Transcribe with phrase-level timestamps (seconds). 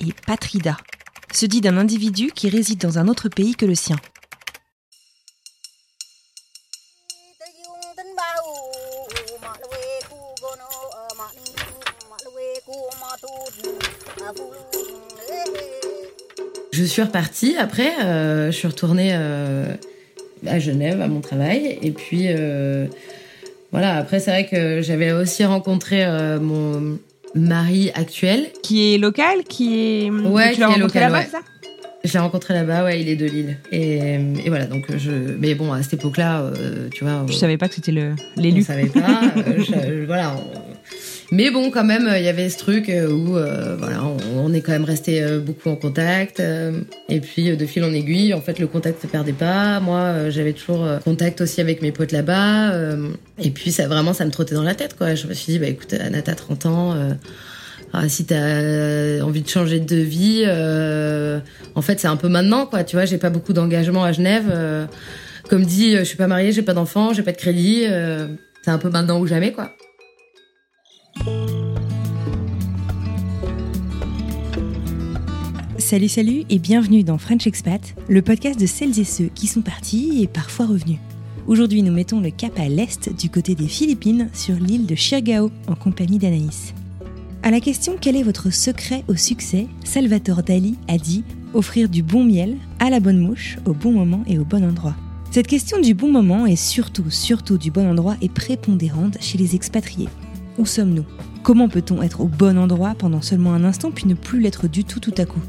[0.00, 0.76] et patrida.
[1.32, 3.96] Se dit d'un individu qui réside dans un autre pays que le sien.
[16.72, 19.74] Je suis repartie après, euh, je suis retournée euh,
[20.46, 22.86] à Genève à mon travail et puis euh,
[23.70, 26.06] voilà, après c'est vrai que j'avais aussi rencontré
[26.40, 26.98] mon
[27.34, 28.48] mari actuel.
[28.62, 30.10] Qui est local, qui est.
[30.10, 31.30] Ouais, tu qui l'as est rencontré local, là-bas, ouais.
[31.30, 31.38] ça?
[32.02, 33.58] Je l'ai rencontré là-bas, ouais, il est de Lille.
[33.70, 35.10] Et, et voilà, donc je.
[35.38, 37.24] Mais bon, à cette époque-là, euh, tu vois.
[37.28, 38.62] Je euh, savais pas que c'était le l'élu.
[38.62, 39.20] savait pas.
[39.36, 40.34] euh, je- voilà.
[41.32, 44.02] Mais bon, quand même, il y avait ce truc euh, où, euh, voilà,
[44.36, 46.40] on, est quand même resté euh, beaucoup en contact.
[46.40, 49.78] euh, et puis, euh, de fil en aiguille, en fait, le contact se perdait pas.
[49.78, 52.72] Moi, euh, j'avais toujours euh, contact aussi avec mes potes là-bas.
[52.72, 55.14] euh, et puis, ça vraiment, ça me trottait dans la tête, quoi.
[55.14, 56.92] Je me suis dit, bah écoute, Anna, t'as 30 ans.
[56.94, 57.12] euh,
[57.92, 61.38] ah, si t'as envie de changer de vie, euh,
[61.76, 62.82] en fait, c'est un peu maintenant, quoi.
[62.82, 64.46] Tu vois, j'ai pas beaucoup d'engagement à Genève.
[64.50, 64.84] euh,
[65.48, 67.84] comme dit, je suis pas mariée, j'ai pas d'enfant, j'ai pas de crédit.
[67.86, 68.26] euh,
[68.62, 69.72] c'est un peu maintenant ou jamais, quoi.
[75.78, 79.60] Salut, salut et bienvenue dans French Expat, le podcast de celles et ceux qui sont
[79.60, 80.98] partis et parfois revenus.
[81.46, 85.50] Aujourd'hui, nous mettons le cap à l'est du côté des Philippines sur l'île de Siargao
[85.66, 86.74] en compagnie d'Anaïs.
[87.42, 92.02] À la question quel est votre secret au succès, Salvatore Dali a dit offrir du
[92.02, 94.94] bon miel à la bonne mouche au bon moment et au bon endroit.
[95.32, 99.54] Cette question du bon moment et surtout, surtout du bon endroit est prépondérante chez les
[99.54, 100.08] expatriés.
[100.58, 101.04] Où sommes-nous?
[101.42, 104.84] Comment peut-on être au bon endroit pendant seulement un instant puis ne plus l'être du
[104.84, 105.40] tout tout à coup?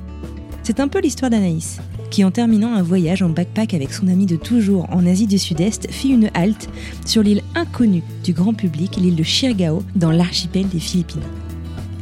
[0.63, 1.79] C'est un peu l'histoire d'Anaïs,
[2.11, 5.39] qui en terminant un voyage en backpack avec son ami de toujours en Asie du
[5.39, 6.69] Sud-Est fit une halte
[7.05, 11.21] sur l'île inconnue du grand public, l'île de Siargao, dans l'archipel des Philippines.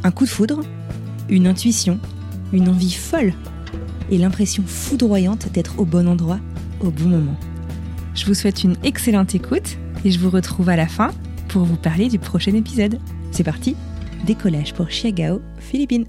[0.04, 0.60] Un coup de foudre,
[1.28, 1.98] une intuition,
[2.52, 3.32] une envie folle
[4.10, 6.40] et l'impression foudroyante d'être au bon endroit
[6.80, 7.36] au bon moment.
[8.14, 11.10] Je vous souhaite une excellente écoute et je vous retrouve à la fin
[11.52, 12.98] pour vous parler du prochain épisode.
[13.32, 13.76] C'est parti,
[14.24, 16.06] décollage pour Siargao, Philippines.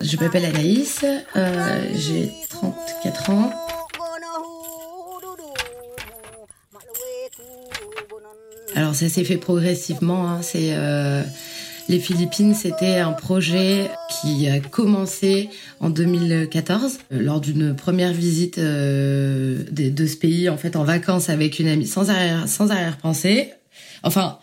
[0.00, 1.04] Je m'appelle Anaïs,
[1.36, 3.67] euh, j'ai 34 ans.
[8.88, 10.30] Alors ça s'est fait progressivement.
[10.30, 11.22] hein, C'est euh,
[11.90, 15.50] les Philippines, c'était un projet qui a commencé
[15.80, 21.28] en 2014 euh, lors d'une première visite euh, de, ce pays en fait en vacances
[21.28, 23.50] avec une amie, sans arrière sans arrière-pensée.
[24.02, 24.38] Enfin.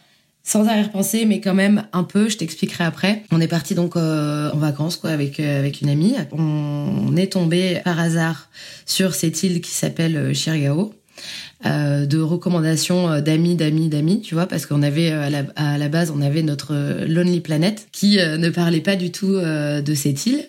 [0.47, 2.29] Sans arrière-pensée, mais quand même un peu.
[2.29, 3.23] Je t'expliquerai après.
[3.31, 6.13] On est parti donc euh, en vacances quoi avec euh, avec une amie.
[6.33, 8.47] On, on est tombé par hasard
[8.85, 10.93] sur cette île qui s'appelle euh, Siargao
[11.65, 15.89] euh, de recommandations euh, d'amis, d'amis, d'amis, tu vois, parce qu'on avait euh, à la,
[15.89, 16.73] base, on avait notre
[17.07, 20.45] Lonely Planet qui ne parlait pas du tout de cette île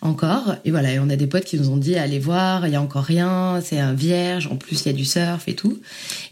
[0.00, 0.56] encore.
[0.64, 2.76] Et voilà, et on a des potes qui nous ont dit allez voir, il y
[2.76, 5.80] a encore rien, c'est un vierge, en plus il y a du surf et tout.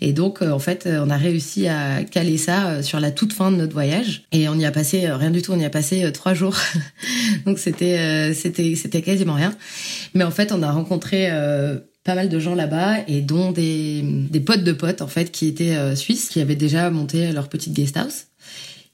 [0.00, 3.56] Et donc en fait, on a réussi à caler ça sur la toute fin de
[3.56, 4.24] notre voyage.
[4.32, 6.56] Et on y a passé rien du tout, on y a passé trois jours.
[7.46, 9.54] donc c'était c'était c'était quasiment rien.
[10.14, 11.30] Mais en fait, on a rencontré
[12.04, 15.48] pas mal de gens là-bas et dont des, des potes de potes en fait qui
[15.48, 18.26] étaient euh, suisses qui avaient déjà monté leur petite guest house.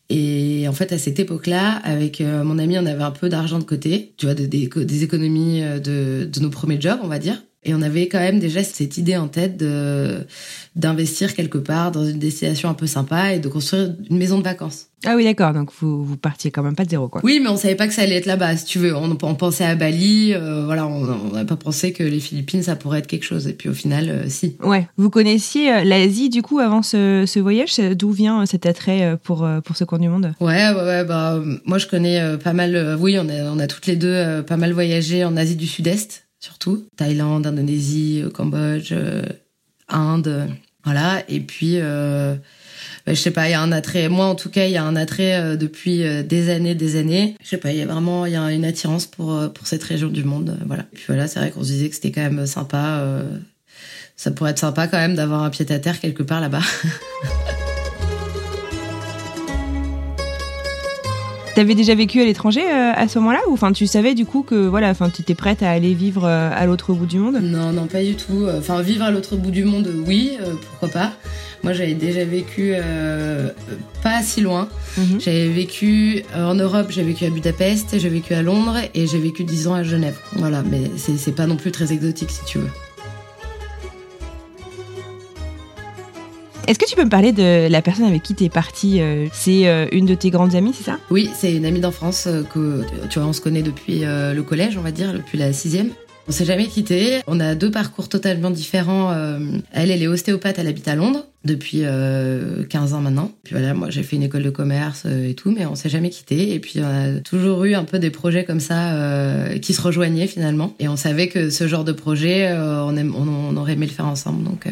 [0.09, 3.59] Et en fait à cette époque-là avec euh, mon ami on avait un peu d'argent
[3.59, 7.43] de côté tu vois des économies euh, de, de nos premiers jobs on va dire
[7.63, 10.27] Et on avait quand même déjà cette idée en tête de
[10.77, 14.45] d'investir quelque part dans une destination un peu sympa et de construire une maison de
[14.45, 14.87] vacances.
[15.05, 15.53] Ah oui, d'accord.
[15.53, 17.21] Donc vous vous partiez quand même pas de zéro, quoi.
[17.25, 18.57] Oui, mais on savait pas que ça allait être là-bas.
[18.57, 20.33] Si tu veux, on, on pensait à Bali.
[20.33, 23.47] Euh, voilà, on n'a pas pensé que les Philippines ça pourrait être quelque chose.
[23.47, 24.57] Et puis au final, euh, si.
[24.63, 24.89] Ouais.
[24.97, 27.79] Vous connaissiez euh, l'Asie du coup avant ce, ce voyage?
[27.79, 30.33] D'où vient cet attrait pour pour ce coin du monde?
[30.41, 31.05] Ouais, ouais, ouais.
[31.05, 32.97] Bah moi je connais pas mal.
[33.01, 36.30] oui, on a on a toutes les deux pas mal voyagé en Asie du Sud-Est
[36.41, 36.87] surtout.
[36.97, 38.93] Thaïlande, Indonésie, Cambodge,
[39.89, 40.49] Inde.
[40.85, 41.23] Voilà.
[41.29, 41.75] Et puis.
[41.77, 42.37] Euh,
[43.07, 44.09] bah, je sais pas, il y a un attrait.
[44.09, 46.97] Moi, en tout cas, il y a un attrait euh, depuis euh, des années, des
[46.97, 47.37] années.
[47.43, 49.67] Je sais pas, il y a vraiment, il y a une attirance pour euh, pour
[49.67, 50.59] cette région du monde.
[50.67, 50.85] voilà.
[50.93, 53.05] Et puis voilà, c'est vrai qu'on se disait que c'était quand même sympa.
[54.17, 56.63] ça pourrait être sympa quand même d'avoir un pied à terre quelque part là-bas.
[61.55, 64.55] T'avais déjà vécu à l'étranger à ce moment-là ou enfin tu savais du coup que
[64.55, 67.39] voilà enfin tu étais prête à aller vivre à l'autre bout du monde?
[67.43, 68.47] Non non pas du tout.
[68.57, 70.39] Enfin vivre à l'autre bout du monde oui
[70.71, 71.13] pourquoi pas.
[71.63, 73.51] Moi, j'avais déjà vécu euh,
[74.03, 74.69] pas si loin.
[74.97, 75.21] Mhm.
[75.21, 79.19] J'avais vécu euh, en Europe, j'ai vécu à Budapest, j'ai vécu à Londres et j'ai
[79.19, 80.19] vécu 10 ans à Genève.
[80.37, 82.71] Voilà, mais c'est pas non plus très exotique si tu veux.
[86.71, 89.27] Est-ce que tu peux me parler de la personne avec qui tu es partie euh,
[89.33, 91.01] C'est une de tes grandes amies, c'est ça?
[91.11, 94.83] Oui, c'est une amie d'enfance que tu vois, on se connaît depuis le collège, on
[94.83, 95.91] va dire, depuis la sixième.
[96.31, 97.23] On s'est jamais quitté.
[97.27, 99.11] On a deux parcours totalement différents.
[99.11, 99.41] Euh,
[99.73, 103.33] elle, elle est ostéopathe, elle habite à Londres depuis 15 euh, ans maintenant.
[103.43, 105.89] Puis voilà, moi j'ai fait une école de commerce euh, et tout, mais on s'est
[105.89, 106.55] jamais quitté.
[106.55, 108.95] Et puis on a toujours eu un peu des projets comme ça
[109.61, 110.73] qui se rejoignaient finalement.
[110.79, 114.45] Et on savait que ce genre de projet, on, on, aurait aimé le faire ensemble.
[114.45, 114.69] Donc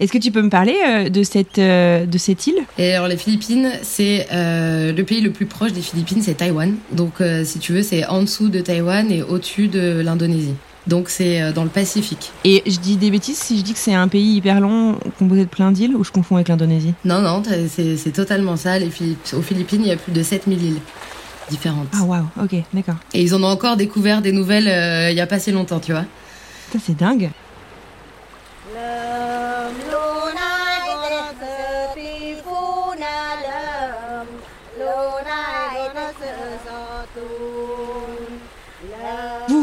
[0.00, 2.58] est-ce que tu peux me parler de cette, de cette île?
[2.78, 6.74] Et alors les Philippines, c'est le pays le plus proche des Philippines, c'est Taïwan.
[6.92, 10.54] Donc si tu veux, c'est en dessous de Taïwan et au-dessus de l'Indonésie.
[10.86, 12.32] Donc c'est euh, dans le Pacifique.
[12.44, 15.42] Et je dis des bêtises si je dis que c'est un pays hyper long composé
[15.42, 16.94] de plein d'îles ou je confonds avec l'Indonésie?
[17.04, 18.78] Non, non, c'est totalement ça.
[18.78, 18.90] Les
[19.32, 20.80] Aux Philippines, il y a plus de 7000 îles
[21.50, 21.88] différentes.
[21.92, 22.96] Ah waouh, ok, d'accord.
[23.14, 25.80] Et ils en ont encore découvert des nouvelles euh, il n'y a pas si longtemps,
[25.80, 26.04] tu vois.
[26.84, 27.30] C'est dingue.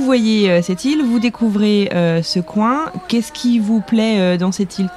[0.07, 2.93] Voyez euh, cette île, vous découvrez euh, ce coin.
[3.09, 4.89] Qu'est-ce qui vous plaît euh, dans cette île?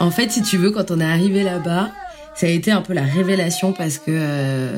[0.00, 1.90] En fait, si tu veux, quand on est arrivé là-bas,
[2.34, 4.70] ça a été un peu la révélation parce que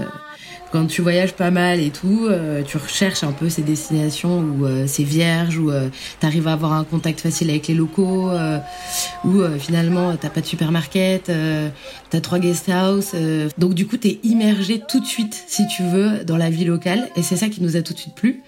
[0.73, 2.29] quand tu voyages pas mal et tout,
[2.67, 5.73] tu recherches un peu ces destinations où c'est vierge, où
[6.21, 8.31] tu arrives à avoir un contact facile avec les locaux,
[9.25, 11.33] où finalement t'as pas de supermarket,
[12.11, 13.13] tu as trois guest house.
[13.59, 17.09] donc du coup, t'es immergé tout de suite, si tu veux, dans la vie locale.
[17.17, 18.41] Et c'est ça qui nous a tout de suite plu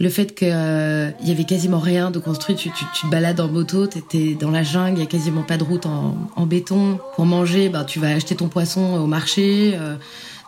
[0.00, 3.38] le fait qu'il euh, y avait quasiment rien de construit, tu, tu, tu te balades
[3.38, 6.46] en moto, t'étais dans la jungle, il y a quasiment pas de route en, en
[6.46, 6.98] béton.
[7.14, 9.72] Pour manger, bah, tu vas acheter ton poisson au marché.
[9.74, 9.96] Euh,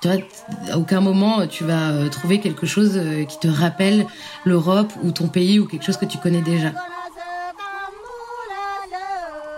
[0.00, 0.16] tu vois,
[0.70, 4.06] à aucun moment tu vas euh, trouver quelque chose euh, qui te rappelle
[4.46, 6.72] l'Europe ou ton pays ou quelque chose que tu connais déjà.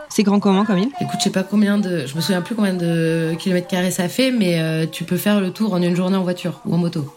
[0.09, 2.57] C'est grand comment comme île Écoute, je sais pas combien de, je me souviens plus
[2.57, 6.17] combien de kilomètres carrés ça fait, mais tu peux faire le tour en une journée
[6.17, 7.13] en voiture ou en moto.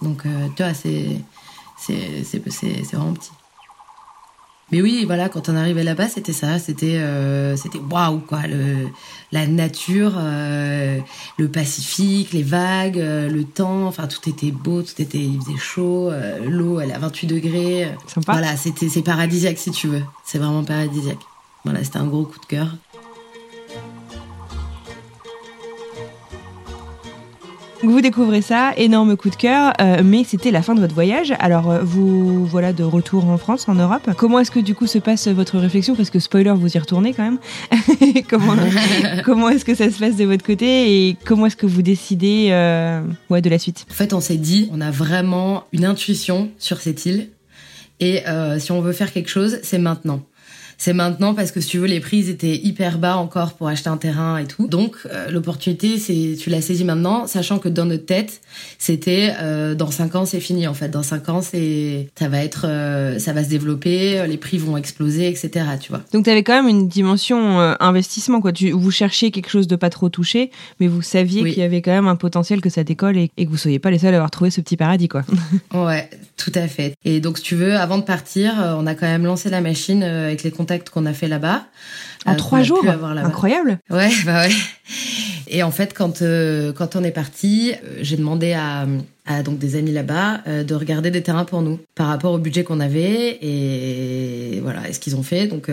[0.00, 0.22] Donc,
[0.56, 1.18] tu vois, c'est
[1.80, 3.30] c'est vraiment petit.
[4.72, 8.88] Mais oui, voilà, quand on arrivait là-bas, c'était ça, c'était euh, c'était waouh quoi, le,
[9.32, 11.00] la nature, euh,
[11.38, 15.58] le Pacifique, les vagues, euh, le temps, enfin tout était beau, tout était, il faisait
[15.58, 16.12] chaud,
[16.46, 17.88] l'eau elle est à 28 degrés.
[18.06, 18.32] Sympa.
[18.32, 21.18] Voilà, c'était c'est paradisiaque si tu veux, c'est vraiment paradisiaque.
[21.64, 22.68] Voilà, c'était un gros coup de cœur.
[27.82, 31.32] Vous découvrez ça, énorme coup de cœur, euh, mais c'était la fin de votre voyage.
[31.38, 34.10] Alors euh, vous voilà de retour en France, en Europe.
[34.18, 35.96] Comment est-ce que du coup se passe votre réflexion?
[35.96, 37.38] Parce que spoiler, vous y retournez quand même.
[38.28, 38.54] comment
[39.24, 41.08] comment est-ce que ça se passe de votre côté?
[41.08, 43.86] Et comment est-ce que vous décidez euh, ouais, de la suite?
[43.90, 47.30] En fait, on s'est dit, on a vraiment une intuition sur cette île.
[47.98, 48.22] Et
[48.58, 50.22] si on veut faire quelque chose, c'est maintenant
[50.80, 53.90] c'est maintenant parce que si tu veux les prix étaient hyper bas encore pour acheter
[53.90, 54.66] un terrain et tout.
[54.66, 58.40] Donc euh, l'opportunité c'est tu l'as saisi maintenant, sachant que dans notre tête
[58.78, 60.88] c'était euh, dans cinq ans c'est fini en fait.
[60.88, 64.78] Dans cinq ans c'est ça va être euh, ça va se développer, les prix vont
[64.78, 65.50] exploser etc.
[65.78, 66.00] Tu vois.
[66.14, 68.52] Donc tu avais quand même une dimension investissement quoi.
[68.52, 71.82] Tu vous cherchiez quelque chose de pas trop touché, mais vous saviez qu'il y avait
[71.82, 74.14] quand même un potentiel que ça décolle et, et que vous soyez pas les seuls
[74.14, 75.24] à avoir trouvé ce petit paradis quoi.
[75.74, 76.08] ouais,
[76.38, 76.94] tout à fait.
[77.04, 80.02] Et donc si tu veux, avant de partir, on a quand même lancé la machine
[80.02, 81.64] avec les contacts qu'on a fait là-bas.
[82.26, 84.54] En euh, trois jours Incroyable Ouais, bah ouais.
[85.48, 88.86] Et en fait, quand, euh, quand on est parti, euh, j'ai demandé à,
[89.26, 92.62] à donc des amis là-bas de regarder des terrains pour nous par rapport au budget
[92.62, 95.48] qu'on avait et voilà, et ce qu'ils ont fait.
[95.48, 95.70] Donc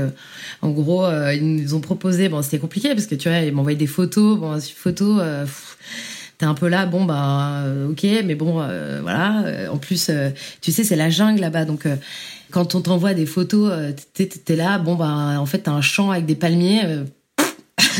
[0.61, 2.27] en gros, ils nous ont proposé.
[2.29, 4.39] Bon, c'était compliqué parce que tu vois, ils m'envoyaient des photos.
[4.39, 5.21] Bon, photos.
[6.37, 8.63] T'es un peu là, bon bah ok, mais bon
[9.01, 9.43] voilà.
[9.71, 10.11] En plus,
[10.61, 11.87] tu sais, c'est la jungle là-bas, donc
[12.51, 13.73] quand on t'envoie des photos,
[14.13, 17.05] t'es es là, bon bah en fait t'as un champ avec des palmiers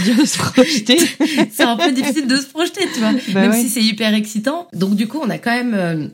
[0.06, 0.98] de se projeter.
[1.51, 3.13] c'est un peu difficile de se projeter, tu vois.
[3.34, 4.67] Bah même si c'est hyper excitant.
[4.74, 6.08] Donc du coup, on a quand même euh,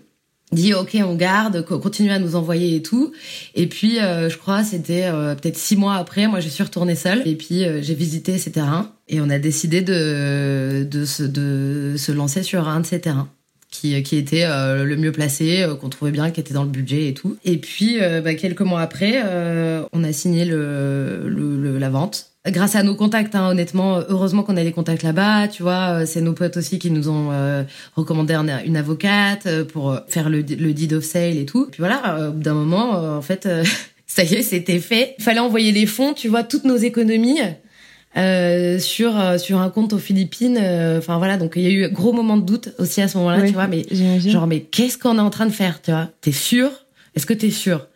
[0.53, 3.11] dit ok, on garde, continue à nous envoyer et tout.
[3.55, 6.95] Et puis, euh, je crois, c'était euh, peut-être six mois après, moi, je suis retournée
[6.95, 7.21] seule.
[7.25, 12.11] Et puis, j'ai visité ces terrains et on a décidé de de se de se
[12.11, 13.29] lancer sur un de ces terrains.
[13.71, 17.15] Qui, qui était le mieux placé, qu'on trouvait bien, qui était dans le budget et
[17.15, 17.37] tout.
[17.43, 19.19] Et puis, bah, quelques mois après,
[19.91, 24.63] on a signé le la vente grâce à nos contacts, hein, honnêtement, heureusement qu'on a
[24.63, 26.01] des contacts là-bas, tu vois.
[26.01, 27.63] Euh, c'est nos potes aussi qui nous ont euh,
[27.95, 28.33] recommandé
[28.65, 31.67] une avocate euh, pour faire le, le deed of sale et tout.
[31.71, 33.47] Puis voilà, d'un moment, en fait,
[34.07, 35.15] ça y est, c'était fait.
[35.19, 37.39] Fallait envoyer les fonds, tu vois, toutes nos économies.
[38.15, 40.59] Euh, sur sur un compte aux Philippines
[40.99, 43.41] enfin voilà donc il y a eu gros moment de doute aussi à ce moment-là
[43.41, 43.87] tu vois mais
[44.19, 46.11] genre mais qu'est-ce qu'on est en train de faire tu vois?
[46.21, 46.69] T'es sûr?
[47.15, 47.87] Est-ce que t'es sûr?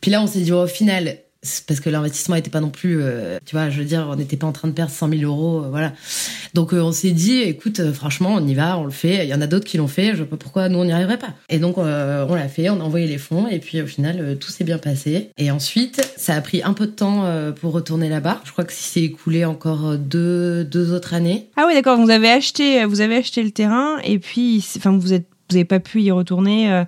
[0.00, 1.18] Puis là on s'est dit au final
[1.66, 4.36] parce que l'investissement n'était pas non plus, euh, tu vois, je veux dire, on n'était
[4.36, 5.92] pas en train de perdre 100 000 euros, euh, voilà.
[6.54, 9.24] Donc euh, on s'est dit, écoute, franchement, on y va, on le fait.
[9.24, 10.92] Il y en a d'autres qui l'ont fait, je vois pas pourquoi nous on n'y
[10.92, 11.34] arriverait pas.
[11.48, 14.50] Et donc on l'a fait, on a envoyé les fonds, et puis au final tout
[14.50, 15.30] s'est bien passé.
[15.38, 17.24] Et ensuite, ça a pris un peu de temps
[17.60, 18.40] pour retourner là-bas.
[18.44, 21.48] Je crois que s'est écoulé encore deux deux autres années.
[21.56, 21.98] Ah oui, d'accord.
[21.98, 25.64] Vous avez acheté, vous avez acheté le terrain, et puis, enfin, vous êtes, vous avez
[25.64, 26.84] pas pu y retourner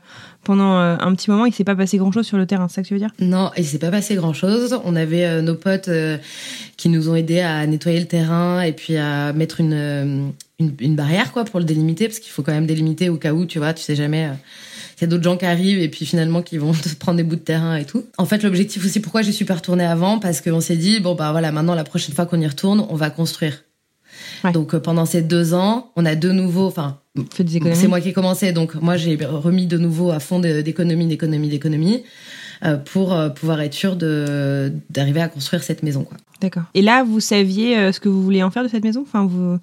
[0.48, 2.76] pendant euh, un petit moment, il s'est pas passé grand chose sur le terrain, c'est
[2.76, 3.10] ça que tu veux dire?
[3.20, 4.80] Non, il s'est pas passé grand chose.
[4.82, 6.16] On avait euh, nos potes euh,
[6.78, 11.32] qui nous ont aidés à nettoyer le terrain et puis à mettre une, une, barrière
[11.32, 13.74] quoi pour le délimiter parce qu'il faut quand même délimiter au cas où, tu vois,
[13.74, 14.30] tu sais jamais.
[14.96, 17.24] il y a d'autres gens qui arrivent et puis finalement qui vont te prendre des
[17.24, 18.06] bouts de terrain et tout.
[18.16, 21.14] En fait, l'objectif aussi, pourquoi je suis pas retournée avant, parce qu'on s'est dit bon
[21.14, 23.64] bah voilà, maintenant la prochaine fois qu'on y retourne, on va construire.
[24.52, 26.98] Donc euh, pendant ces deux ans, on a de nouveau, enfin,
[27.36, 31.48] c'est moi qui ai commencé, donc moi j'ai remis de nouveau à fond d'économie, d'économie,
[31.48, 32.04] d'économie
[32.64, 36.16] euh, pour euh, pouvoir être sûr de d'arriver à construire cette maison, quoi.
[36.40, 36.64] D'accord.
[36.74, 39.02] Et là, vous saviez ce que vous vouliez en faire de cette maison?
[39.02, 39.58] Enfin, vous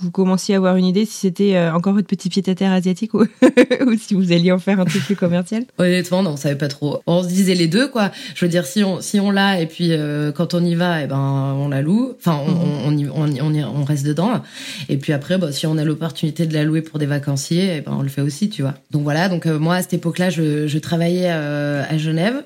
[0.00, 2.72] vous commenciez à avoir une idée si c'était euh, encore votre petit pied à terre
[2.72, 3.20] asiatique ou,
[3.86, 5.64] ou, si vous alliez en faire un truc plus commercial?
[5.78, 7.02] Honnêtement, non, on savait pas trop.
[7.06, 8.10] On se disait les deux, quoi.
[8.34, 11.00] Je veux dire, si on si on l'a et puis euh, quand on y va,
[11.00, 11.18] et eh ben
[11.58, 12.14] on la loue.
[12.18, 13.10] Enfin, on, mhm.
[13.14, 14.42] on, on, on, reste dedans.
[14.88, 17.76] Et puis après, bah, si on a l'opportunité de la louer pour des vacanciers, et
[17.78, 18.74] eh ben on le fait aussi, tu vois.
[18.90, 19.28] Donc voilà.
[19.28, 22.44] Donc euh, moi à cette époque-là, je, je travaillais à Genève.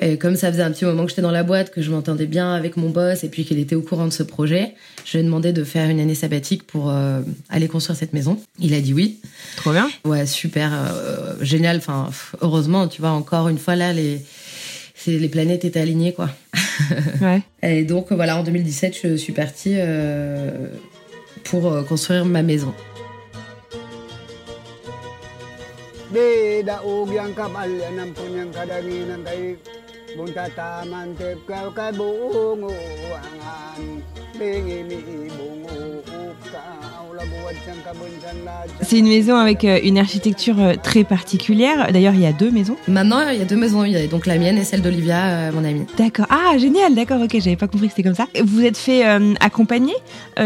[0.00, 2.26] Et comme ça faisait un petit moment que j'étais dans la boîte, que je m'entendais
[2.26, 5.18] bien avec mon boss et puis qu'il était au courant de ce projet, je lui
[5.18, 7.20] ai demandé de faire une année sabbatique pour euh,
[7.50, 8.40] aller construire cette maison.
[8.58, 9.20] Il a dit oui.
[9.56, 9.90] Trop bien.
[10.04, 11.76] Ouais, super, euh, génial.
[11.76, 12.08] Enfin,
[12.40, 14.22] heureusement, tu vois, encore une fois là, les,
[15.06, 16.30] les planètes étaient alignées, quoi.
[17.20, 17.42] Ouais.
[17.62, 20.68] et donc voilà, en 2017, je suis partie euh,
[21.44, 22.74] pour construire ma maison.
[38.82, 41.92] C'est une maison avec euh, une architecture euh, très particulière.
[41.92, 42.76] D'ailleurs, il y a deux maisons.
[42.88, 43.84] Maintenant, il y a deux maisons.
[43.84, 45.86] Il y a donc la mienne et celle d'Olivia, euh, mon amie.
[45.96, 46.26] D'accord.
[46.30, 46.94] Ah, génial.
[46.94, 47.20] D'accord.
[47.22, 48.26] Ok, j'avais pas compris que c'était comme ça.
[48.42, 49.04] Vous êtes fait
[49.40, 49.94] accompagner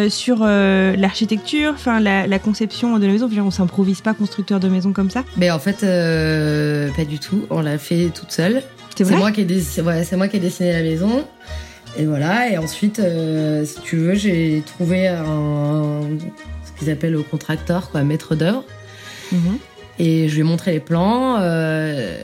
[0.09, 3.29] sur l'architecture, enfin la, conception de la maison?
[3.39, 5.25] On s'improvise pas constructeur de maison comme ça?
[5.37, 7.47] Mais en fait, pas du tout.
[7.51, 8.63] On l'a fait toute seule.
[8.97, 11.25] C'est moi qui ai c'est moi qui ai dessiné la maison.
[11.99, 16.03] Et voilà, et ensuite, euh, si tu veux, j'ai trouvé un,
[16.65, 18.65] ce qu'ils appellent au contracteur, quoi, maître d'œuvre.
[19.33, 19.59] Mhm.
[19.99, 21.39] Et je lui ai montré les plans.
[21.41, 22.19] Euh,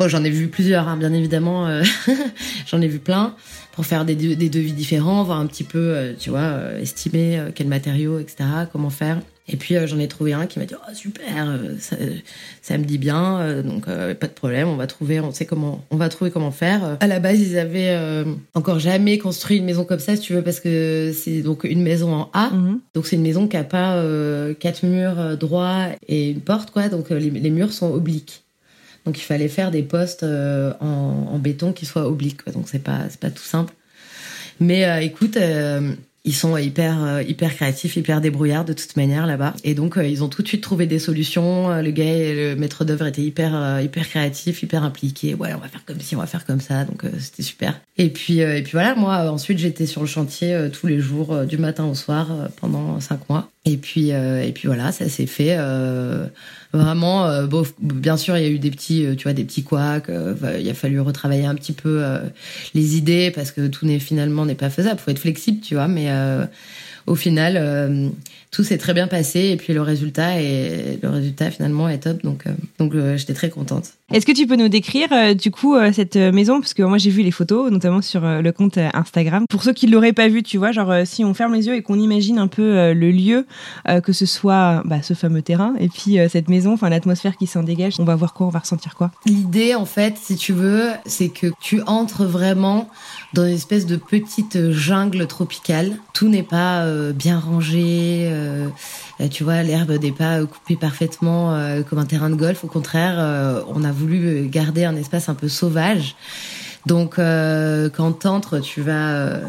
[0.00, 1.66] bon, j'en ai vu plusieurs, hein, bien évidemment.
[1.66, 1.82] Euh,
[2.66, 3.34] j'en ai vu plein
[3.72, 8.18] pour faire des, des, devis différents, voir un petit peu, tu vois, estimer quels matériaux,
[8.18, 9.20] etc., comment faire.
[9.48, 11.96] Et puis euh, j'en ai trouvé un qui m'a dit oh super, euh, ça,
[12.60, 15.84] ça, me dit bien, euh, donc pas de problème, on va trouver, on sait comment,
[15.90, 16.98] on va trouver comment faire.
[17.00, 17.96] À la base ils avaient
[18.54, 21.82] encore jamais construit une maison comme ça, si tu veux, parce que c'est donc une
[21.82, 22.80] maison en A, mhm.
[22.94, 24.02] donc c'est une maison qui a pas
[24.60, 28.44] quatre murs droits et une porte quoi, donc les, les, murs sont obliques.
[29.06, 32.52] Donc il fallait faire des postes en, en, béton qui soient obliques, quoi.
[32.52, 33.72] donc c'est pas c'est pas tout simple.
[34.60, 35.38] Mais écoute
[36.24, 39.54] ils sont hyper euh, hyper créatifs, hyper débrouillards de toute manière là-bas.
[39.64, 41.70] Et donc euh, ils ont tout de suite trouvé des solutions.
[41.70, 45.34] Euh, le gars, le maître d'œuvre était hyper hyper créatif, hyper impliqué.
[45.34, 46.84] Ouais, on va faire comme ci, on va faire comme ça.
[46.84, 47.80] Donc c'était super.
[47.96, 51.58] Et puis et puis voilà, moi ensuite j'étais sur le chantier tous les jours du
[51.58, 52.28] matin au soir
[52.60, 53.50] pendant cinq mois.
[53.70, 55.58] Et puis, et puis voilà, ça s'est fait
[56.72, 57.44] vraiment.
[57.46, 60.10] bon, bien sûr, il y a eu des petits, tu vois, des petits couacs.
[60.58, 62.02] il a fallu retravailler un petit peu
[62.74, 64.98] les idées parce que tout n'est finalement n'est pas faisable.
[64.98, 65.88] Faut être flexible, tu vois.
[65.88, 66.08] Mais
[67.08, 68.12] au final,
[68.50, 72.22] tout s'est très bien passé et puis le résultat est le résultat finalement est top
[72.22, 73.92] donc euh, donc euh, j'étais très contente.
[74.10, 76.60] Est-ce que tu peux nous décrire euh, du coup cette maison?
[76.60, 79.44] Parce que moi j'ai vu les photos notamment sur le compte Instagram.
[79.50, 81.82] Pour ceux qui l'auraient pas vu, tu vois, genre si on ferme les yeux et
[81.82, 83.46] qu'on imagine un peu le lieu
[84.02, 87.62] que ce soit bah, ce fameux terrain et puis cette maison, enfin l'atmosphère qui s'en
[87.62, 89.10] dégage, on va voir quoi, on va ressentir quoi?
[89.26, 92.88] L'idée en fait, si tu veux, c'est que tu entres vraiment
[93.34, 95.96] dans une espèce de petite jungle tropicale.
[96.14, 98.30] Tout n'est pas bien rangé
[99.20, 102.64] euh, tu vois, l'herbe n'est pas coupée parfaitement euh, comme un terrain de golf.
[102.64, 106.14] Au contraire, euh, on a voulu garder un espace un peu sauvage.
[106.86, 109.40] Donc, quand t'entres, tu vas,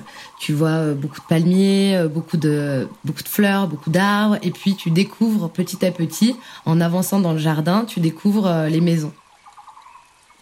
[0.41, 4.91] tu vois beaucoup de palmiers, beaucoup de, beaucoup de fleurs, beaucoup d'arbres, et puis tu
[4.91, 9.13] découvres petit à petit, en avançant dans le jardin, tu découvres les maisons.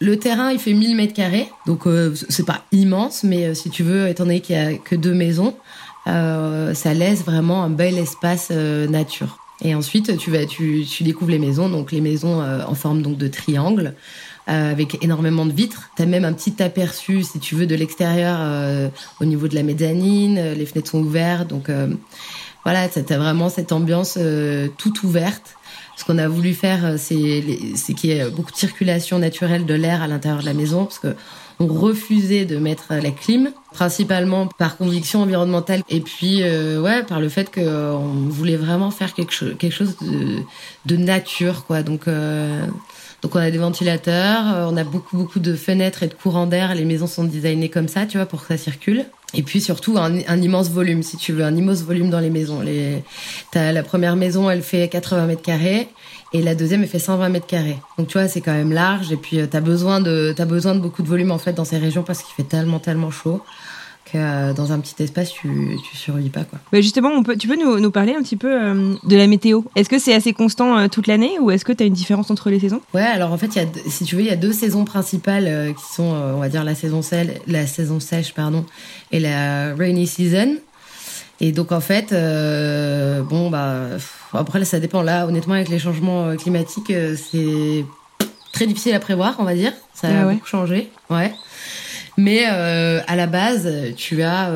[0.00, 1.84] Le terrain, il fait 1000 mètres carrés, donc
[2.28, 5.54] c'est pas immense, mais si tu veux, étant donné qu'il y a que deux maisons,
[6.08, 9.38] euh, ça laisse vraiment un bel espace euh, nature.
[9.60, 13.02] Et ensuite, tu vas, tu, tu, découvres les maisons, donc les maisons euh, en forme
[13.02, 13.94] donc de triangle,
[14.46, 15.90] avec énormément de vitres.
[15.94, 18.90] T'as même un petit aperçu, si tu veux, de l'extérieur
[19.20, 20.54] au niveau de la mezzanine.
[20.54, 21.70] Les fenêtres sont ouvertes, donc
[22.64, 24.18] voilà, t'as vraiment cette ambiance
[24.78, 25.58] toute ouverte.
[25.98, 30.00] Ce qu'on a voulu faire, c'est qu'il y ait beaucoup de circulation naturelle de l'air
[30.00, 31.16] à l'intérieur de la maison, parce que
[31.60, 37.20] on refusait de mettre la clim, principalement par conviction environnementale et puis euh, ouais par
[37.20, 37.96] le fait qu'on euh,
[38.28, 40.38] voulait vraiment faire quelque chose quelque chose de,
[40.86, 41.82] de nature quoi.
[41.82, 42.64] Donc euh,
[43.22, 46.74] donc on a des ventilateurs, on a beaucoup beaucoup de fenêtres et de courants d'air.
[46.74, 49.04] Les maisons sont designées comme ça, tu vois, pour que ça circule.
[49.34, 52.60] Et puis surtout un, immense volume, si tu veux, un immense volume dans les maisons.
[52.60, 53.02] Les,
[53.54, 55.88] la première maison, elle fait 80 mètres carrés
[56.32, 57.78] et la deuxième elle fait 120 mètres carrés.
[57.98, 60.74] Donc tu vois c'est quand même large et puis euh, t'as besoin de t'as besoin
[60.74, 63.42] de beaucoup de volume en fait dans ces régions parce qu'il fait tellement tellement chaud
[64.12, 66.58] que euh, dans un petit espace tu tu survis pas quoi.
[66.72, 69.26] Mais justement on peut tu peux nous, nous parler un petit peu euh, de la
[69.26, 69.62] météo?
[69.76, 72.50] Est-ce que c'est assez constant toute l'année ou est-ce que tu as une différence entre
[72.50, 72.80] les saisons?
[72.94, 74.84] Ouais alors en fait il y a si tu veux il y a deux saisons
[74.84, 78.64] principales qui sont on va dire la saison sèche la saison sèche pardon
[79.12, 80.56] et la rainy season.
[81.40, 83.82] Et donc en fait, euh, bon bah
[84.32, 85.02] après ça dépend.
[85.02, 87.84] Là, honnêtement, avec les changements euh, climatiques, euh, c'est
[88.52, 89.72] très difficile à prévoir, on va dire.
[89.94, 91.32] Ça a ah beaucoup changé, ouais.
[92.18, 94.50] Mais euh, à la base, tu as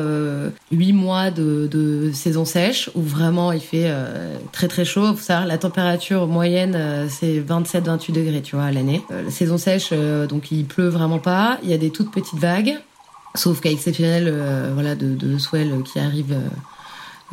[0.71, 3.89] huit mois de, de, saison sèche où vraiment il fait
[4.51, 5.15] très très chaud.
[5.15, 9.01] Ça, la température moyenne c'est 27-28 degrés, tu vois, à l'année.
[9.09, 9.93] la saison sèche,
[10.27, 11.57] donc il pleut vraiment pas.
[11.63, 12.75] Il y a des toutes petites vagues,
[13.33, 14.33] sauf cas exceptionnel,
[14.73, 16.35] voilà, de, de swell qui arrive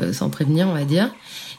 [0.00, 1.10] euh, sans prévenir, on va dire.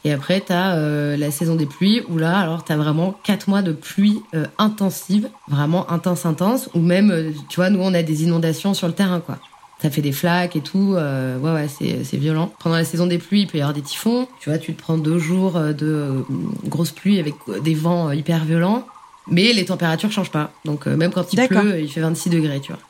[0.04, 3.14] Et après, tu as euh, la saison des pluies, où là, alors, tu as vraiment
[3.24, 7.94] quatre mois de pluie euh, intensive, vraiment intense, intense, ou même, tu vois, nous, on
[7.94, 9.38] a des inondations sur le terrain, quoi.
[9.82, 12.54] Ça fait des flaques et tout, ouais, ouais, c'est violent.
[12.60, 14.28] Pendant la saison des pluies, il peut y avoir des typhons.
[14.40, 16.24] Tu vois, tu te prends deux jours de
[16.66, 17.34] grosses pluies avec
[17.64, 18.86] des vents hyper violents.
[19.26, 20.52] Mais les températures changent pas.
[20.66, 22.82] Donc, même quand il pleut, il fait 26 degrés, tu vois.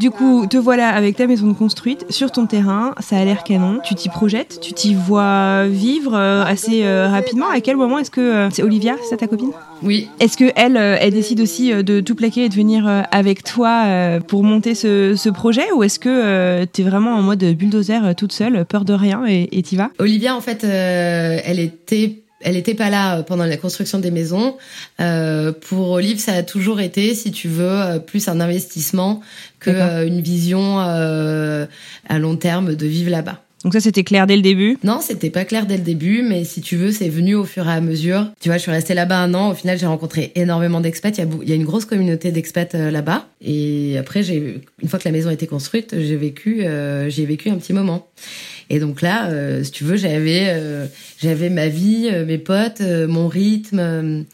[0.00, 3.78] Du coup, te voilà avec ta maison construite sur ton terrain, ça a l'air canon,
[3.84, 7.48] tu t'y projettes, tu t'y vois vivre euh, assez euh, rapidement.
[7.48, 9.52] À quel moment est-ce que euh, c'est Olivia, c'est ta copine?
[9.82, 10.08] Oui.
[10.18, 14.42] Est-ce que elle, elle décide aussi de tout plaquer et de venir avec toi pour
[14.42, 18.84] monter ce, projet, ou est-ce que tu es vraiment en mode bulldozer toute seule, peur
[18.84, 19.90] de rien et t'y vas?
[19.98, 24.56] Olivia, en fait, elle était elle n'était pas là euh, pendant la construction des maisons.
[25.00, 29.20] Euh, pour Olive, ça a toujours été, si tu veux, euh, plus un investissement
[29.58, 33.40] que une vision à long terme de vivre là-bas.
[33.64, 34.76] Donc ça, c'était clair dès le début?
[34.84, 37.66] Non, c'était pas clair dès le début, mais si tu veux, c'est venu au fur
[37.66, 38.30] et à mesure.
[38.40, 39.52] Tu vois, je suis restée là-bas un an.
[39.52, 41.16] Au final, j'ai rencontré énormément d'expats.
[41.16, 43.26] Il y, a, il y a une grosse communauté d'expats là-bas.
[43.40, 46.66] Et après, j'ai une fois que la maison a été construite, j'ai vécu,
[47.08, 48.06] j'ai vécu un petit moment.
[48.70, 50.86] Et donc là, euh, si tu veux, j'avais euh,
[51.20, 54.24] j'avais ma vie, euh, mes potes, mon rythme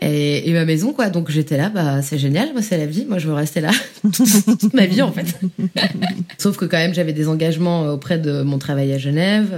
[0.00, 1.10] et, et, ma maison quoi.
[1.10, 3.70] Donc j'étais là, bah c'est génial, moi c'est la vie, moi je veux rester là
[4.12, 5.38] toute, ma vie en fait.
[6.38, 9.48] Sauf que quand même j'avais des engagements auprès de mon travail à Genève,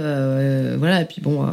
[0.77, 1.01] voilà.
[1.01, 1.47] Et puis bon,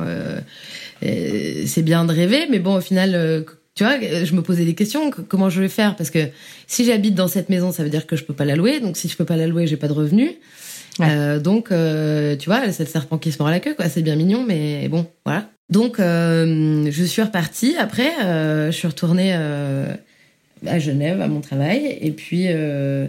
[1.01, 5.11] c'est bien de rêver, mais bon au final tu vois, je me posais des questions,
[5.11, 5.97] comment je vais faire?
[5.97, 6.29] Parce que
[6.69, 8.79] si j'habite dans cette maison, ça veut dire que je peux pas la louer.
[8.79, 10.31] Donc si je peux pas la louer, j'ai pas de revenus.
[11.01, 13.89] Euh, donc, euh, tu vois, c'est le serpent qui se mord la queue, quoi.
[13.89, 15.49] C'est bien mignon, mais bon, voilà.
[15.71, 17.77] Donc, euh, je suis repartie.
[17.79, 19.35] Après, je suis retournée
[20.67, 21.99] à Genève, à mon travail.
[22.01, 23.07] Et puis, euh,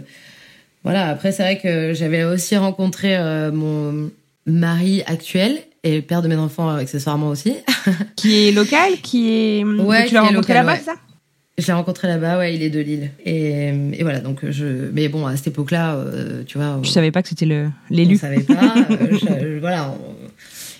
[0.84, 4.10] voilà, après, c'est vrai que j'avais aussi rencontré euh, mon
[4.46, 7.56] mari actuel et père de mes enfants accessoirement aussi.
[8.16, 9.64] qui est local Qui est.
[9.64, 10.80] Ouais, tu l'as rencontré là-bas, ouais.
[10.84, 10.94] ça?
[11.58, 13.10] Je l'ai rencontré là-bas, ouais, il est de Lille.
[13.24, 14.90] Et, et voilà, donc je.
[14.92, 16.80] Mais bon, à cette époque-là, euh, tu vois.
[16.82, 18.18] Je savais pas que c'était l'élu.
[18.42, 18.74] pas.
[18.90, 19.90] euh, je- voilà.
[19.90, 20.14] on-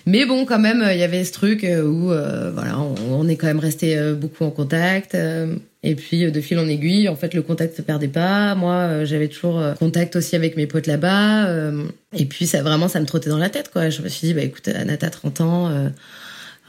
[0.05, 3.27] Mais bon, quand même, il y avait ce truc euh, où, euh, voilà, on, on
[3.27, 5.15] est quand même resté euh, beaucoup en contact.
[5.15, 8.53] euh, et puis, euh, de fil en aiguille, en fait, le contact se perdait pas.
[8.55, 11.47] Moi, euh, j'avais toujours euh, contact aussi avec mes potes là-bas.
[11.47, 11.83] euh,
[12.15, 13.89] et puis, ça vraiment, ça me trottait dans la tête, quoi.
[13.89, 15.69] Je me suis dit, bah écoute, Anna, t'as 30 ans.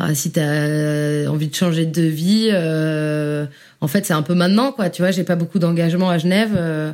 [0.00, 3.46] Euh, ah, si t'as envie de changer de vie, euh,
[3.80, 4.90] en fait, c'est un peu maintenant, quoi.
[4.90, 6.54] Tu vois, j'ai pas beaucoup d'engagement à Genève.
[6.56, 6.92] euh,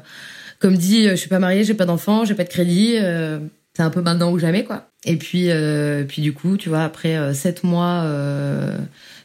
[0.58, 2.96] comme dit, je suis pas mariée, j'ai pas d'enfant, j'ai pas de crédit.
[3.00, 3.38] euh,
[3.76, 4.88] c'est un peu maintenant ou jamais, quoi.
[5.04, 8.78] Et puis, euh, puis du coup, tu vois, après euh, sept mois euh,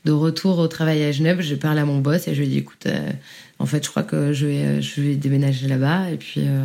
[0.05, 2.49] de retour au travail à Genève, j'ai parlé à mon boss et je lui ai
[2.51, 3.11] dit, écoute, euh,
[3.59, 6.09] en fait, je crois que je vais, je vais déménager là-bas.
[6.11, 6.63] Et puis, euh,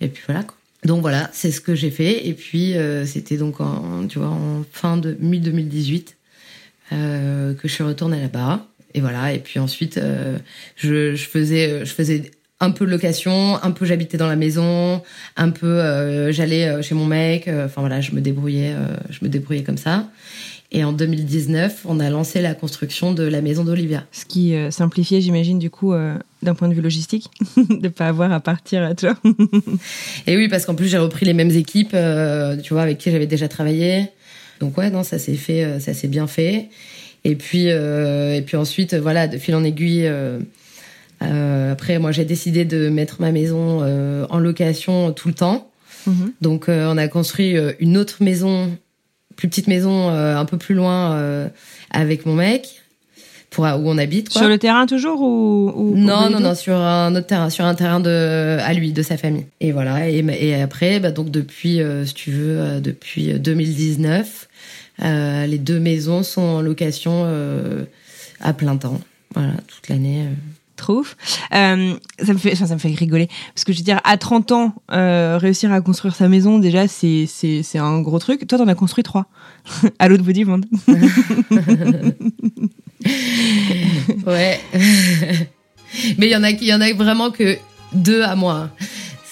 [0.00, 0.56] et puis voilà, quoi.
[0.84, 2.26] Donc voilà, c'est ce que j'ai fait.
[2.26, 6.02] Et puis, euh, c'était donc en, tu vois, en fin de mi-2018 euh,
[6.92, 8.66] que je suis retournée là-bas.
[8.94, 9.32] Et voilà.
[9.32, 10.38] Et puis ensuite, euh,
[10.76, 15.02] je, je faisais, je faisais un peu de location, un peu j'habitais dans la maison,
[15.36, 17.48] un peu euh, j'allais euh, chez mon mec.
[17.48, 20.08] euh, Enfin voilà, je me débrouillais, euh, je me débrouillais comme ça.
[20.74, 24.04] Et en 2019, on a lancé la construction de la maison d'Olivia.
[24.10, 28.08] Ce qui euh, simplifiait, j'imagine, du coup, euh, d'un point de vue logistique, de pas
[28.08, 29.18] avoir à partir, tu vois.
[30.26, 33.10] Et oui, parce qu'en plus j'ai repris les mêmes équipes, euh, tu vois, avec qui
[33.10, 34.08] j'avais déjà travaillé.
[34.62, 36.68] Donc ouais, non, ça s'est fait, euh, ça s'est bien fait.
[37.24, 40.06] Et puis, euh, et puis ensuite, voilà, de fil en aiguille.
[40.06, 40.38] euh,
[41.22, 45.68] euh, après, moi, j'ai décidé de mettre ma maison euh, en location tout le temps.
[46.06, 46.32] Mhm.
[46.40, 48.70] Donc, euh, on a construit euh, une autre maison,
[49.34, 51.48] plus petite maison, euh, un peu plus loin, euh,
[51.90, 52.81] avec mon mec,
[53.52, 54.30] pour où on habite.
[54.30, 54.40] Quoi.
[54.42, 57.74] Sur le terrain toujours ou, ou- Non, non, non, sur un autre terrain, sur un
[57.74, 59.46] terrain de, à lui, de sa famille.
[59.60, 60.08] Et voilà.
[60.10, 64.48] Et, et après, bah, donc depuis, euh, si tu veux, euh, depuis 2019,
[65.04, 67.84] euh, les deux maisons sont en location euh,
[68.40, 69.00] à plein temps.
[69.34, 70.22] Voilà, toute l'année.
[70.26, 70.34] euh.
[70.76, 71.16] Trop ouf.
[71.54, 74.50] Euh, ça me fait, ça me fait rigoler parce que je veux dire, à 30
[74.52, 78.46] ans, euh, réussir à construire sa maison, déjà, c'est, c'est, c'est un gros truc.
[78.48, 79.26] Toi, t'en as construit trois
[80.00, 80.64] à l'autre bout du monde.
[84.26, 84.60] Ouais.
[86.18, 87.56] Mais il y en a il y en a vraiment que
[87.92, 88.70] deux à moi.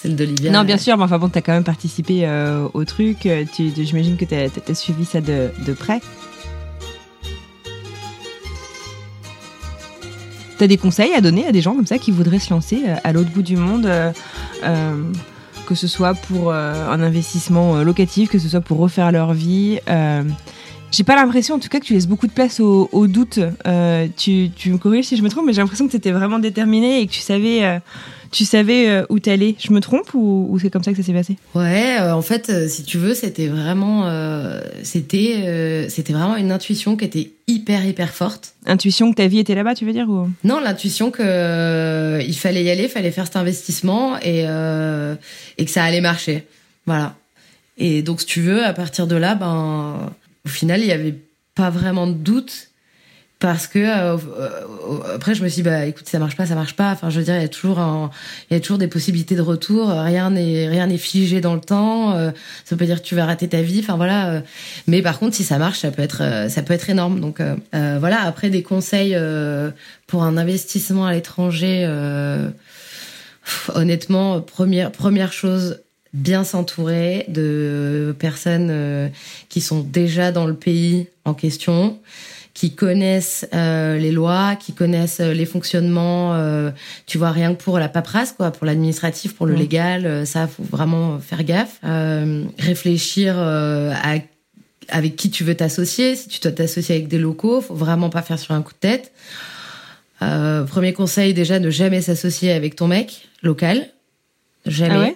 [0.01, 0.51] Celle d'Olivia.
[0.51, 3.25] Non, bien sûr, mais enfin bon, t'as quand même participé euh, au truc.
[3.27, 5.99] euh, Tu, j'imagine que t'as, t'as suivi ça de, de près.
[10.57, 12.95] T'as des conseils à donner à des gens comme ça qui voudraient se lancer euh,
[13.03, 14.11] à l'autre bout du monde, euh,
[14.63, 15.03] euh,
[15.67, 19.79] que ce soit pour un investissement locatif, que ce soit pour refaire leur vie.
[20.91, 23.39] J'ai pas l'impression, en tout cas, que tu laisses beaucoup de place au, au doute.
[23.65, 26.11] Euh, tu, tu me corriges si je me trompe, mais j'ai l'impression que tu étais
[26.11, 27.79] vraiment déterminé et que tu savais, euh,
[28.31, 29.55] tu savais euh, où t'allais.
[29.57, 31.37] Je me trompe ou, ou c'est comme ça que ça s'est passé?
[31.55, 34.11] Ouais, en fait, si tu veux, c'était vraiment,
[34.83, 38.53] c'était, c'était vraiment une intuition qui était hyper, hyper forte.
[38.65, 40.29] Intuition que ta vie était là-bas, tu veux dire ou...
[40.43, 44.41] Non, l'intuition que il fallait y aller, il fallait faire cet investissement et
[45.57, 46.45] et que ça allait marcher.
[46.85, 47.15] Voilà.
[47.77, 50.11] Et donc, si tu veux, à partir de là, ben,
[50.45, 51.19] au final, il y avait
[51.55, 52.71] pas vraiment de doute
[53.41, 56.53] parce que euh, euh, après, je me suis dit, bah, écoute, ça marche pas, ça
[56.53, 56.91] marche pas.
[56.91, 58.11] Enfin, je veux dire, il y a toujours un,
[58.49, 59.89] il y a toujours des possibilités de retour.
[59.89, 62.13] Rien n'est, rien n'est figé dans le temps.
[62.13, 62.29] Euh,
[62.65, 63.79] ça pas dire que tu vas rater ta vie.
[63.79, 64.29] Enfin voilà.
[64.29, 64.41] euh.
[64.85, 67.19] Mais par contre, si ça marche, ça peut être, euh, ça peut être énorme.
[67.19, 67.41] Donc
[67.73, 68.21] voilà.
[68.21, 69.17] Après, des conseils
[70.05, 71.89] pour un investissement à l'étranger.
[73.73, 75.79] honnêtement, première première chose,
[76.13, 79.07] bien s'entourer de personnes euh,
[79.49, 81.99] qui sont déjà dans le pays en question,
[82.53, 86.33] qui connaissent euh, les lois, qui connaissent euh, les fonctionnements.
[86.35, 86.71] euh,
[87.05, 90.47] tu vois, rien que pour la paperasse, quoi, pour l'administratif, pour le légal, euh, ça
[90.47, 91.79] faut vraiment faire gaffe.
[91.85, 94.15] Euh, réfléchir euh, à
[94.89, 96.17] avec qui tu veux t'associer.
[96.17, 98.79] Si tu dois t'associer avec des locaux, faut vraiment pas faire sur un coup de
[98.79, 99.13] tête.
[100.21, 103.87] Euh, premier conseil déjà, ne jamais s'associer avec ton mec local.
[104.65, 104.93] Jamais.
[104.93, 105.15] Ah ouais?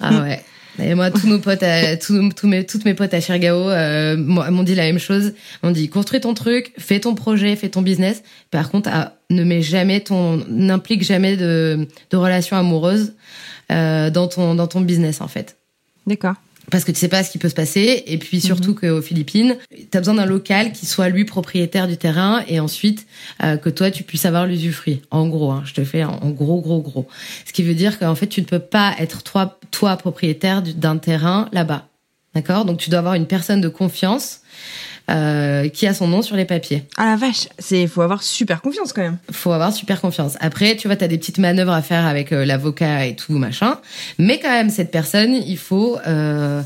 [0.00, 0.42] Ah ouais.
[0.82, 4.16] Et moi, tous nos potes, à- tous, tous mes, toutes mes potes à Chirgao euh,
[4.16, 5.32] m'ont dit la même chose.
[5.62, 8.22] M'ont dit construis ton truc, fais ton projet, fais ton business.
[8.50, 13.12] Par contre, ah, ne mets jamais ton, n'implique jamais de, de relation amoureuse
[13.70, 15.56] euh, dans ton dans ton business en fait
[16.06, 16.34] D'accord.
[16.70, 18.02] Parce que tu sais pas ce qui peut se passer.
[18.06, 21.96] Et puis surtout qu'aux Philippines tu as besoin d'un local qui soit lui propriétaire du
[21.96, 23.06] terrain et ensuite
[23.42, 25.02] euh, que toi tu puisses avoir l'usufruit.
[25.10, 27.06] En gros hein, je te fais en, gros gros gros.
[27.46, 30.74] Ce qui veut dire qu'en fait tu ne peux pas être toi toi propriétaire du-
[30.74, 31.88] d'un terrain là-bas.
[32.34, 32.64] D'accord?
[32.64, 34.40] Donc tu dois avoir une personne de confiance
[35.10, 36.84] euh, qui a son nom sur les papiers.
[36.96, 39.18] Ah la vache, c'est faut avoir super confiance quand même.
[39.30, 40.36] Faut avoir super confiance.
[40.40, 43.78] Après, tu vois, t'as des petites manœuvres à faire avec euh, l'avocat et tout machin,
[44.18, 46.62] mais quand même cette personne, il faut euh,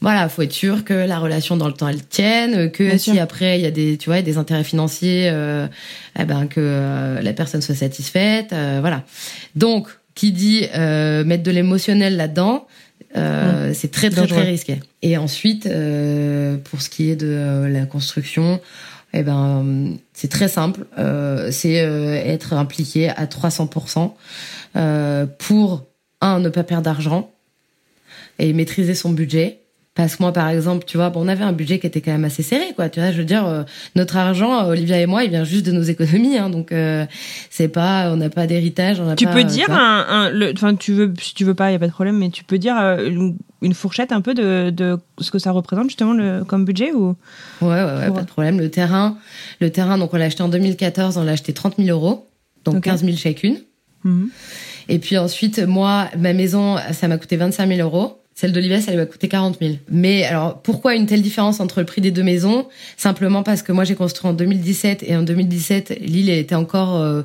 [0.00, 3.12] voilà, faut être sûr que la relation dans le temps elle tienne, que Bien si
[3.12, 3.22] sûr.
[3.22, 5.66] après il y a des tu vois des intérêts financiers, euh,
[6.18, 9.02] eh ben que euh, la personne soit satisfaite, euh, voilà.
[9.56, 12.66] Donc qui dit euh, mettre de l'émotionnel là-dedans,
[13.16, 14.40] euh, c'est très très Dangereux.
[14.40, 14.80] très risqué.
[15.02, 18.60] Et ensuite, euh, pour ce qui est de euh, la construction,
[19.12, 24.12] eh ben c'est très simple, euh, c'est euh, être impliqué à 300%
[24.76, 25.84] euh, pour
[26.20, 27.30] un ne pas perdre d'argent
[28.38, 29.60] et maîtriser son budget.
[29.94, 32.10] Parce que moi, par exemple, tu vois, bon, on avait un budget qui était quand
[32.10, 32.88] même assez serré, quoi.
[32.88, 33.62] Tu vois, je veux dire, euh,
[33.94, 37.06] notre argent, euh, Olivia et moi, il vient juste de nos économies, hein, donc euh,
[37.48, 40.94] c'est pas, on n'a pas d'héritage, on Tu pas, peux euh, dire un, enfin tu
[40.94, 42.76] veux si tu veux pas, il y a pas de problème, mais tu peux dire
[42.76, 46.64] euh, une, une fourchette un peu de, de ce que ça représente justement le comme
[46.64, 47.14] budget ou?
[47.62, 48.58] Ouais, ouais, ouais, pas de problème.
[48.58, 49.16] Le terrain,
[49.60, 52.28] le terrain, donc on l'a acheté en 2014, on l'a acheté 30 000 euros,
[52.64, 52.82] donc Ok.
[52.82, 53.58] 15 000 chacune.
[54.02, 54.28] Mhm.
[54.88, 58.18] Et puis ensuite, moi, ma maison, ça m'a coûté 25 000 euros.
[58.34, 59.74] Celle d'Olivia, ça lui a coûté 40 000.
[59.90, 62.66] Mais alors, pourquoi une telle différence entre le prix des deux maisons?
[62.96, 67.22] Simplement parce que moi, j'ai construit en 2017 et en 2017, l'île était encore euh,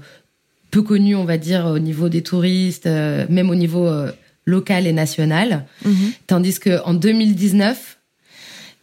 [0.71, 4.11] peu connue, on va dire, au niveau des touristes, euh, même au niveau euh,
[4.45, 5.65] local et national.
[5.83, 6.11] Mhm.
[6.27, 7.97] Tandis que en 2019,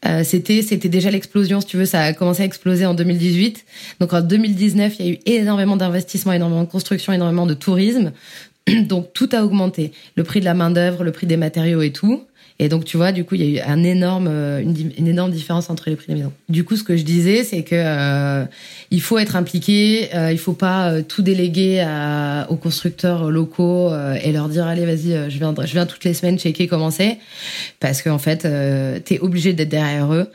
[0.04, 3.64] euh, c'était c'était déjà l'explosion, si tu veux, ça a commencé à exploser en 2018.
[4.00, 8.12] Donc en 2019, il y a eu énormément d'investissements, énormément de construction, énormément de tourisme.
[8.88, 11.92] Donc tout a augmenté, le prix de la main d'œuvre, le prix des matériaux et
[11.92, 12.22] tout.
[12.58, 15.30] Et donc tu vois, du coup, il y a eu un énorme, euh, une, énorme
[15.30, 16.32] différence entre les prix des maisons.
[16.48, 18.46] Du coup, ce que je disais, c'est que euh,
[18.90, 23.92] il faut être impliqué, euh, il faut pas euh, tout déléguer à, aux constructeurs locaux
[23.92, 26.90] euh, et leur dire allez vas-y, je viens, je viens toutes les semaines checker comment
[26.90, 27.18] c'est,
[27.78, 30.30] parce qu'en fait, euh, t'es obligé d'être derrière eux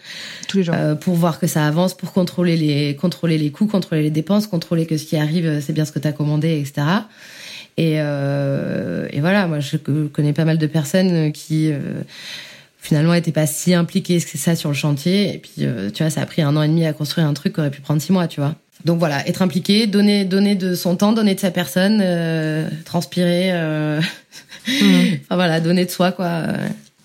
[0.47, 0.75] tous les jours.
[0.77, 4.45] euh, pour voir que ça avance, pour contrôler les contrôler les coûts, contrôler les dépenses,
[4.45, 6.85] contrôler que ce qui arrive c'est bien ce que t'as commandé, etc.
[7.77, 11.79] Et, euh, et voilà, moi je co- connais pas mal de personnes qui euh,
[12.79, 15.33] finalement étaient pas si impliquées que ça sur le chantier.
[15.35, 17.33] Et puis euh, tu vois, ça a pris un an et demi à construire un
[17.33, 18.55] truc qui aurait pu prendre six mois, tu vois.
[18.85, 23.51] Donc voilà, être impliqué, donner donner de son temps, donner de sa personne, euh, transpirer,
[23.53, 24.01] euh,
[24.67, 25.17] Mhm.
[25.23, 26.43] enfin voilà, donner de soi quoi.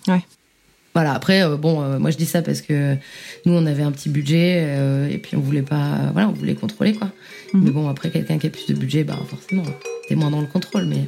[0.07, 0.21] Ouais.
[0.97, 2.95] Voilà, après, euh, bon, euh, moi je dis ça parce que
[3.45, 6.55] nous on avait un petit budget euh, et puis on voulait pas, voilà, on voulait
[6.55, 7.11] contrôler quoi.
[7.53, 7.63] Mhm.
[7.63, 9.61] Mais bon, après, quelqu'un qui a plus de budget, bah forcément,
[10.09, 11.07] t'es moins dans le contrôle, mais.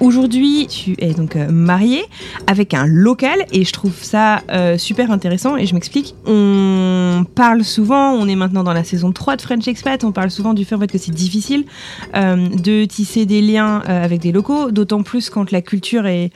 [0.00, 2.02] Aujourd'hui, tu es donc euh, mariée
[2.46, 6.14] avec un local et je trouve ça euh, super intéressant et je m'explique.
[6.26, 10.30] On parle souvent, on est maintenant dans la saison 3 de French Expat, on parle
[10.30, 11.66] souvent du fait que c'est difficile
[12.16, 16.30] euh, de tisser des liens avec des locaux, d'autant plus quand la culture est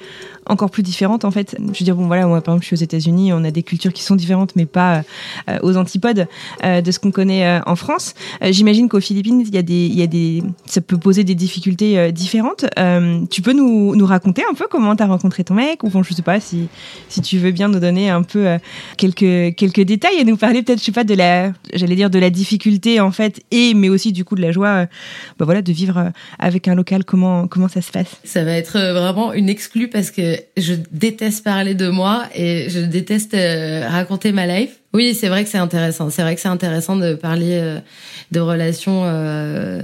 [0.47, 1.57] encore plus différente en fait.
[1.59, 3.63] Je veux dire, bon voilà, moi par exemple je suis aux États-Unis, on a des
[3.63, 5.03] cultures qui sont différentes mais pas
[5.49, 6.27] euh, aux antipodes
[6.65, 8.15] euh, de ce qu'on connaît euh, en France.
[8.43, 12.11] Euh, J'imagine qu'aux Philippines, il y y a des, ça peut poser des difficultés euh,
[12.11, 12.67] différentes.
[12.79, 15.83] Euh, tu peux nous, raconter un peu comment t'as rencontré ton mec?
[15.83, 16.69] Ou bon, je sais pas si,
[17.09, 18.59] si tu veux bien nous donner un peu euh,
[18.99, 22.19] quelques, quelques détails et nous parler peut-être, je sais pas, de la, j'allais dire de
[22.19, 24.87] la difficulté en fait et mais aussi du coup de la joie, euh,
[25.39, 27.05] bah voilà, de vivre euh, avec un local.
[27.05, 28.17] Comment, comment ça se passe?
[28.25, 32.69] Ça va être euh, vraiment une exclue parce que je déteste parler de moi et
[32.69, 34.71] je déteste euh, raconter ma life.
[34.93, 36.11] Oui, c'est vrai que c'est intéressant.
[36.11, 37.79] C'est vrai que c'est intéressant de parler euh,
[38.33, 39.83] de relations euh,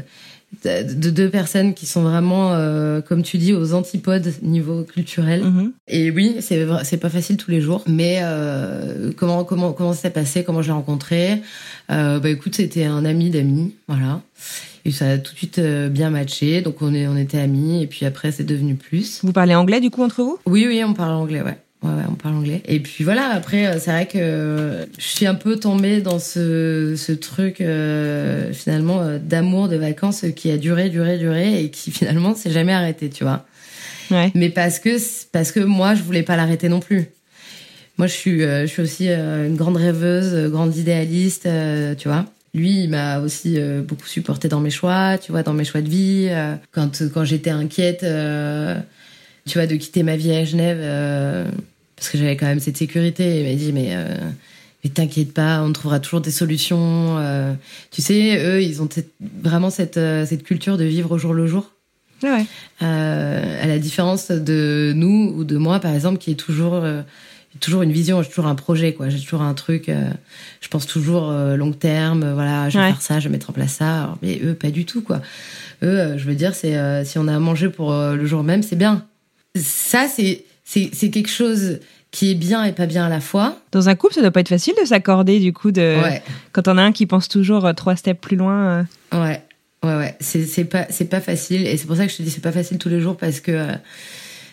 [0.65, 5.45] de, de deux personnes qui sont vraiment, euh, comme tu dis, aux antipodes niveau culturel.
[5.45, 5.73] Mhm.
[5.89, 10.03] Et oui, c'est c'est pas facile tous les jours, mais euh, comment comment comment ça
[10.03, 11.43] s'est passé, comment je l'ai rencontré
[11.91, 14.21] euh, Bah écoute, c'était un ami d'amis, voilà.
[14.85, 17.83] Et ça a tout de suite euh, bien matché, donc on est on était amis
[17.83, 19.21] et puis après c'est devenu plus.
[19.23, 20.39] Vous parlez anglais du coup entre vous?
[20.47, 21.59] Oui oui, on parle anglais, ouais.
[21.83, 22.61] Ouais, ouais, on parle anglais.
[22.67, 26.19] Et puis voilà, après, euh, c'est vrai que euh, je suis un peu tombée dans
[26.19, 31.91] ce, ce truc, euh, finalement, d'amour de vacances qui a duré, duré, duré et qui
[31.91, 33.47] finalement s'est jamais arrêté, tu vois
[34.11, 34.33] Ouais.
[34.35, 34.97] mais parce que
[35.31, 37.11] parce que moi je voulais pas l'arrêter non plus.
[37.97, 41.49] Moi je suis je suis aussi une grande rêveuse, grande idéaliste,
[41.97, 42.25] tu vois.
[42.55, 45.81] Lui, il m'a aussi euh, beaucoup supporté dans mes choix, tu vois, dans mes choix
[45.83, 46.27] de vie.
[46.31, 48.77] euh, quand quand j'étais inquiète, euh,
[49.47, 50.81] tu vois, de quitter ma vie à Genève,
[51.97, 53.41] parce que j'avais quand même cette sécurité.
[53.41, 53.97] Il m'a dit, mais
[54.83, 57.17] mais t'inquiète pas, on trouvera toujours des solutions.
[57.91, 61.47] tu sais, eux, ils ont cette- vraiment cette cette culture de vivre au jour le
[61.47, 61.71] jour.
[62.23, 62.47] Ah ouais.
[62.87, 66.83] À la différence de nous ou de moi par exemple qui est toujours
[67.55, 70.09] euh, toujours une vision j'ai toujours un projet quoi j'ai toujours un truc euh,
[70.61, 72.91] je pense toujours euh, long terme euh, voilà je vais Ouais.
[72.93, 75.21] faire ça je vais mettre en place ça Alors, mais eux pas du tout quoi
[75.83, 78.77] eux je veux dire c'est si on a à manger pour le jour même c'est
[78.77, 79.05] bien
[79.57, 81.81] ça c'est c'est quelque chose
[82.13, 83.57] qui est bien et pas bien à la fois.
[83.71, 86.23] Dans un couple, ça doit pas être facile de s'accorder, du coup, de Ouais.
[86.51, 88.85] quand on a un qui pense toujours trois steps plus loin.
[89.13, 89.43] Ouais,
[89.85, 90.17] ouais, ouais.
[90.21, 92.51] C'est pas c'est pas facile et c'est pour ça que je te dis c'est pas
[92.51, 93.69] facile tous les jours parce que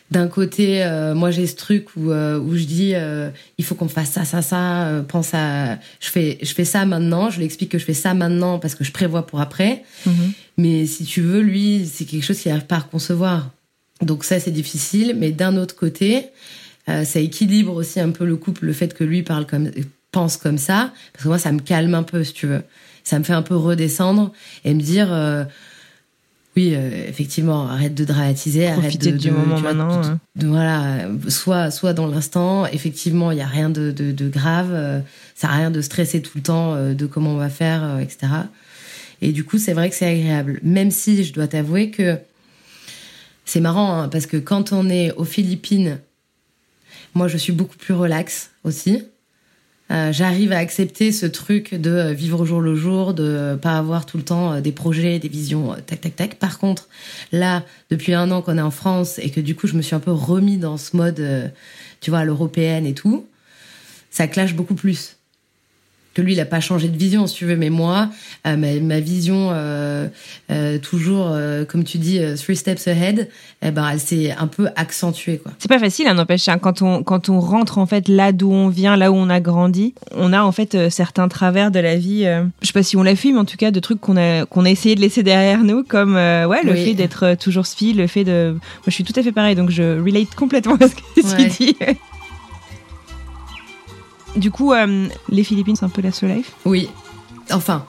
[0.10, 3.76] d'un côté, euh, moi j'ai ce truc où euh, où je dis euh, il faut
[3.76, 5.04] qu'on fasse ça, ça, ça.
[5.08, 7.30] pense à je fais je fais ça maintenant.
[7.30, 9.84] Je lui explique que je fais ça maintenant parce que je prévois pour après.
[10.06, 10.32] Mhm.
[10.58, 13.52] Mais si tu veux, lui, c'est quelque chose qu'il n'arrive pas à concevoir.
[14.02, 15.16] Donc ça, c'est difficile.
[15.18, 16.28] Mais d'un autre côté,
[16.88, 19.70] ça équilibre aussi un peu le couple, le fait que lui parle comme,
[20.12, 20.94] pense comme ça.
[21.14, 22.64] Parce que moi, ça me calme un peu, si tu veux.
[23.04, 24.32] Ça me fait un peu redescendre
[24.66, 25.10] et me dire,
[26.58, 30.20] oui, euh, effectivement, arrête de dramatiser, arrête de, du de- moment vois, maintenant, de- hein.
[30.36, 32.66] de- voilà, soit, soit dans l'instant.
[32.66, 33.92] Effectivement, il y a rien de,
[34.28, 34.72] grave.
[34.74, 35.00] euh,
[35.36, 38.18] ça à rien de stresser tout le temps euh, de comment on va faire, etc.
[39.22, 40.60] Et du coup, c'est vrai que c'est agréable.
[40.64, 42.18] Même si je dois t'avouer que
[43.46, 46.00] c'est marrant, hein, parce que quand on est aux Philippines,
[47.14, 49.04] moi, je suis beaucoup plus relax aussi.
[49.90, 53.56] Euh, J'arrive à accepter ce truc de euh, vivre au jour le jour, de euh,
[53.56, 56.36] pas avoir tout le temps des projets, des visions, tac, tac, tac.
[56.36, 56.88] Par contre,
[57.32, 59.96] là, depuis un an qu'on est en France et que du coup, je me suis
[59.96, 61.52] un peu remis dans ce mode,
[62.02, 63.28] tu vois, à l'européenne et tout,
[64.10, 65.17] ça clash beaucoup plus
[66.18, 68.10] que lui, il a pas changé de vision, si tu veux, mais moi,
[68.48, 70.08] euh, ma, ma vision, euh,
[70.52, 71.32] euh, toujours,
[71.70, 73.30] comme tu dis, three steps ahead,
[73.62, 75.52] eh ben, elle s'est un peu accentuée, quoi.
[75.60, 76.48] C'est pas facile, hein, n'empêche.
[76.48, 79.30] hein, quand on quand on rentre en fait là d'où on vient, là où on
[79.30, 82.24] a grandi, on a en fait certains travers de la vie.
[82.62, 84.46] je sais pas si on l'a fait, mais en tout cas de trucs qu'on a
[84.46, 86.84] qu'on a essayé de laisser derrière nous, comme ouais le Oui.
[86.86, 88.52] fait d'être toujours spi, le fait de.
[88.54, 91.50] Moi, je suis tout à fait pareil, donc je relate complètement à ce que Ouais.
[91.50, 91.76] tu dis.
[94.38, 96.54] Du coup, euh, les Philippines, c'est un peu la slow life?
[96.66, 96.90] Oui.
[97.52, 97.86] Enfin,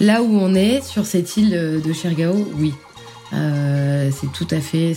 [0.00, 2.74] là où on est, sur cette île euh, de Chergao, oui.
[3.32, 4.94] Euh, c'est tout à fait,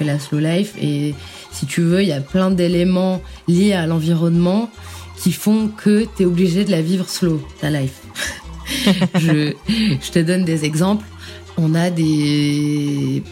[0.00, 0.74] la slow life.
[0.80, 1.14] Et
[1.52, 4.70] si tu veux, il y a plein d'éléments liés à l'environnement
[5.18, 8.00] qui font que tu es obligé de la vivre slow, ta life.
[9.16, 9.52] je,
[10.10, 11.04] te donne des exemples.
[11.58, 13.22] On a des.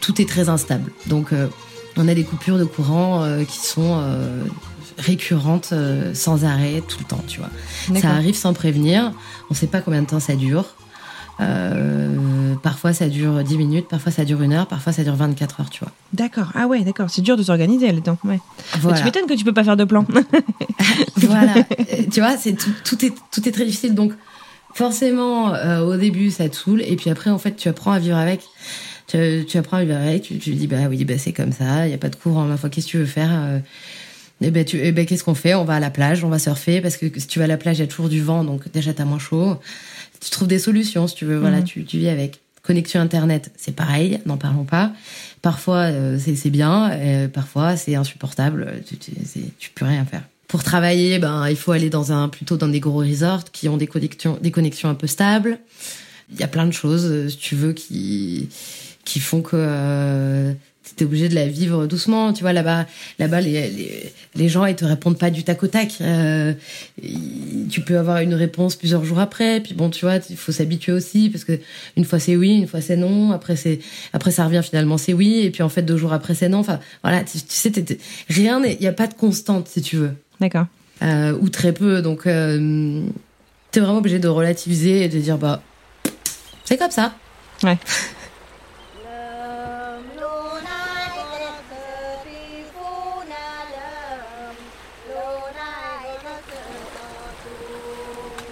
[0.00, 0.92] Tout est très instable.
[1.06, 1.30] Donc,
[1.96, 4.00] on a des coupures de courant qui sont
[4.98, 7.50] récurrentes euh, sans arrêt tout le temps, tu vois.
[8.00, 9.12] Ça arrive sans prévenir.
[9.50, 10.74] On sait pas combien de temps ça dure.
[11.38, 15.60] Euh, parfois ça dure 10 minutes, parfois ça dure une heure, parfois ça dure 24
[15.60, 15.92] heures, tu vois.
[16.14, 16.50] D'accord.
[16.54, 17.10] Ah ouais, d'accord.
[17.10, 17.86] C'est dur de s'organiser.
[17.90, 18.02] Ouais.
[18.24, 18.40] Mais
[18.80, 18.98] Voilà.
[18.98, 20.06] Tu m'étonnes que tu peux pas faire de plan.
[21.16, 21.56] voilà.
[21.56, 23.94] Euh, tu vois, c'est tout, tout est tout est très difficile.
[23.94, 24.12] Donc
[24.72, 27.98] forcément, euh, au début, ça te saoule, et puis après, en fait, tu apprends à
[27.98, 28.42] vivre avec.
[29.06, 30.22] Tu, tu apprends à vivre avec.
[30.22, 31.86] Tu, tu dis bah oui, bah c'est comme ça.
[31.86, 32.44] Il y a pas de courant.
[32.44, 33.58] Ma foi, qu'est-ce que tu veux faire euh,
[34.42, 35.54] Eh ben, tu, eh ben, qu'est-ce qu'on fait?
[35.54, 37.56] On va à la plage, on va surfer parce que si tu vas à la
[37.56, 39.56] plage, il y a toujours du vent, donc déjà t'as moins chaud.
[40.20, 41.38] Tu trouves des solutions, si tu veux.
[41.38, 41.64] Voilà, Mhm.
[41.64, 42.40] tu, tu vis avec.
[42.62, 44.92] Connexion internet, c'est pareil, n'en parlons pas.
[45.40, 48.82] Parfois euh, c'est c'est bien, euh, parfois c'est insupportable.
[48.88, 49.12] Tu, tu,
[49.56, 50.22] tu peux rien faire.
[50.48, 53.76] Pour travailler, ben il faut aller dans un plutôt dans des gros resorts qui ont
[53.76, 55.60] des connexions des connexions un peu stables.
[56.32, 58.48] Il y a plein de choses, euh, si tu veux, qui
[59.04, 60.52] qui font que euh,
[60.94, 62.32] t'es obligé de la vivre doucement.
[62.32, 62.86] Tu vois, là-bas,
[63.18, 65.94] là-bas, les, les, les gens, ils te répondent pas du tac au tac.
[66.00, 66.52] Euh,
[67.70, 69.60] tu peux avoir une réponse plusieurs jours après.
[69.60, 71.58] Puis bon, tu vois, il faut s'habituer aussi parce que
[71.96, 73.32] une fois c'est oui, une fois c'est non.
[73.32, 73.80] Après c'est,
[74.12, 75.40] après ça revient finalement c'est oui.
[75.42, 76.58] Et puis en fait deux jours après c'est non.
[76.58, 79.82] Enfin voilà, tu, tu sais, t'es- t'es- rien, il y a pas de constante si
[79.82, 80.66] tu veux, D'accord.
[81.02, 82.02] euh, ou très peu.
[82.02, 83.02] Donc euh,
[83.70, 85.62] t'es vraiment obligé de relativiser et de dire bah
[86.64, 87.14] c'est comme ça.
[87.62, 87.78] Ouais.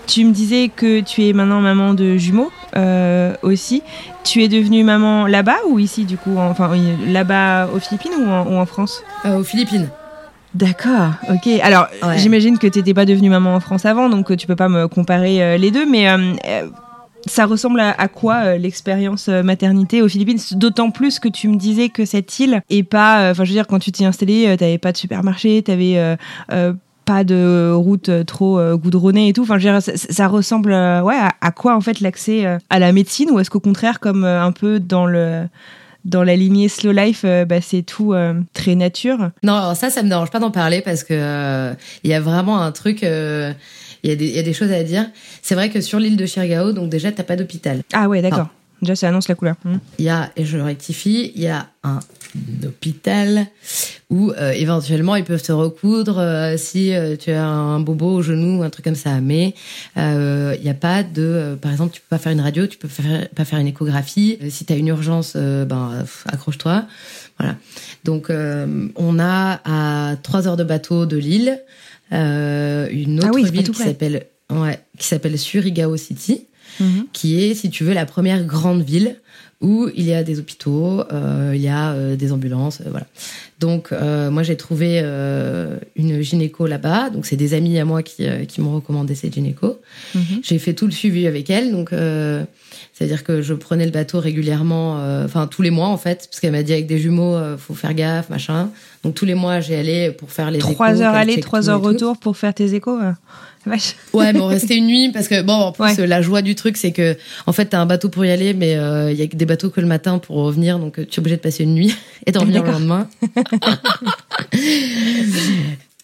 [0.06, 3.82] Tu me disais que tu es maintenant maman de jumeaux euh, aussi.
[4.22, 6.70] Tu es devenue maman là-bas ou ici du coup Enfin,
[7.08, 9.02] là-bas aux Philippines ou en, ou en France?
[9.24, 9.88] Euh, aux Philippines.
[10.54, 11.48] D'accord, ok.
[11.62, 12.18] Alors, Ouais.
[12.18, 14.68] j'imagine que tu n'étais pas devenue maman en France avant, donc euh, tu peux pas
[14.68, 16.06] me comparer euh, les deux, mais
[17.26, 20.38] ça ressemble à, à quoi euh, l'expérience maternité aux Philippines?
[20.52, 23.20] D'autant plus que tu me disais que cette île est pas.
[23.22, 25.96] euh, Enfin, je veux dire, quand tu t'y installé, euh, t'avais pas de supermarché, t'avais
[25.96, 26.14] euh,
[26.52, 26.72] euh,
[27.04, 29.42] pas de route trop euh, goudronnée et tout.
[29.42, 32.46] Enfin, je veux dire, ça, ça ressemble euh, ouais, à, à quoi en fait l'accès
[32.46, 35.44] euh, à la médecine ou est-ce qu'au contraire, comme un peu dans le
[36.04, 39.30] dans la lignée slow life, euh, bah, c'est tout euh, très nature?
[39.42, 42.20] Non, alors ça, ça me dérange pas d'en parler parce que euh, il y a
[42.20, 43.00] vraiment un truc.
[43.02, 45.06] Il y, a des- il y a des choses à dire.
[45.40, 47.80] C'est vrai que sur l'île de Chirgao, donc déjà, t'as pas d'hôpital.
[47.94, 48.48] Ah ouais, d'accord.
[48.84, 49.56] Déjà, ça annonce la couleur.
[49.64, 49.78] Hmm.
[49.98, 52.00] Il y a, et je rectifie, il y a un
[52.64, 53.46] hôpital
[54.10, 58.22] où euh, éventuellement ils peuvent te recoudre euh, si euh, tu as un bobo au
[58.22, 59.20] genou ou un truc comme ça.
[59.20, 59.54] Mais
[59.96, 62.88] il n'y a pas de, par exemple, tu peux pas faire une radio, tu peux
[62.88, 64.38] faire, pas faire une échographie.
[64.50, 66.84] Si tu as une urgence, ben accroche-toi.
[67.38, 67.56] Voilà.
[68.04, 71.60] Donc on a à trois heures de bateau de Lille
[72.10, 76.46] une Ah autre oui, c'est pas ville qui s'appelle ouais, qui s'appelle Surigao City
[76.80, 77.06] Mhm.
[77.12, 79.16] qui est, si tu veux, la première grande ville
[79.64, 83.06] où il y a des hôpitaux, euh, il y a euh, des ambulances, euh, voilà.
[83.60, 84.98] Donc, moi, j'ai trouvé
[85.96, 87.08] une gynéco là-bas.
[87.08, 89.80] Donc, c'est des amis à moi qui, qui m'ont recommandé cette gynéco.
[90.14, 90.40] Mhm.
[90.42, 91.72] J'ai fait tout le suivi avec elle.
[91.72, 91.90] Donc,
[92.92, 96.52] c'est-à-dire que je prenais le bateau régulièrement, enfin tous les mois en fait, parce qu'elle
[96.52, 98.68] m'a dit avec des jumeaux, faut faire gaffe, machin.
[99.02, 101.80] Donc tous les mois, j'ai allé pour faire les Trois échos, heures aller, trois heures
[101.80, 102.98] retour pour faire tes échos.
[103.66, 103.96] Vache.
[104.12, 106.06] Ouais, mais on restait une nuit parce que bon, en plus Ouais.
[106.06, 108.76] la joie du truc, c'est que en fait t'as un bateau pour y aller, mais
[108.76, 111.16] euh, il y a que des bateaux que le matin pour revenir, donc euh, tu
[111.16, 111.94] es obligé de passer une nuit
[112.26, 113.08] et de revenir le lendemain.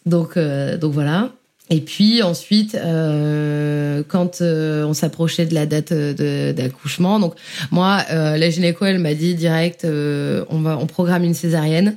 [0.07, 1.31] donc euh, donc voilà.
[1.73, 7.35] Et puis ensuite, euh, quand euh, on s'approchait de la date d'accouchement, donc
[7.71, 11.97] moi, euh, la gynéco, elle m'a dit direct, euh, on va, on programme une césarienne.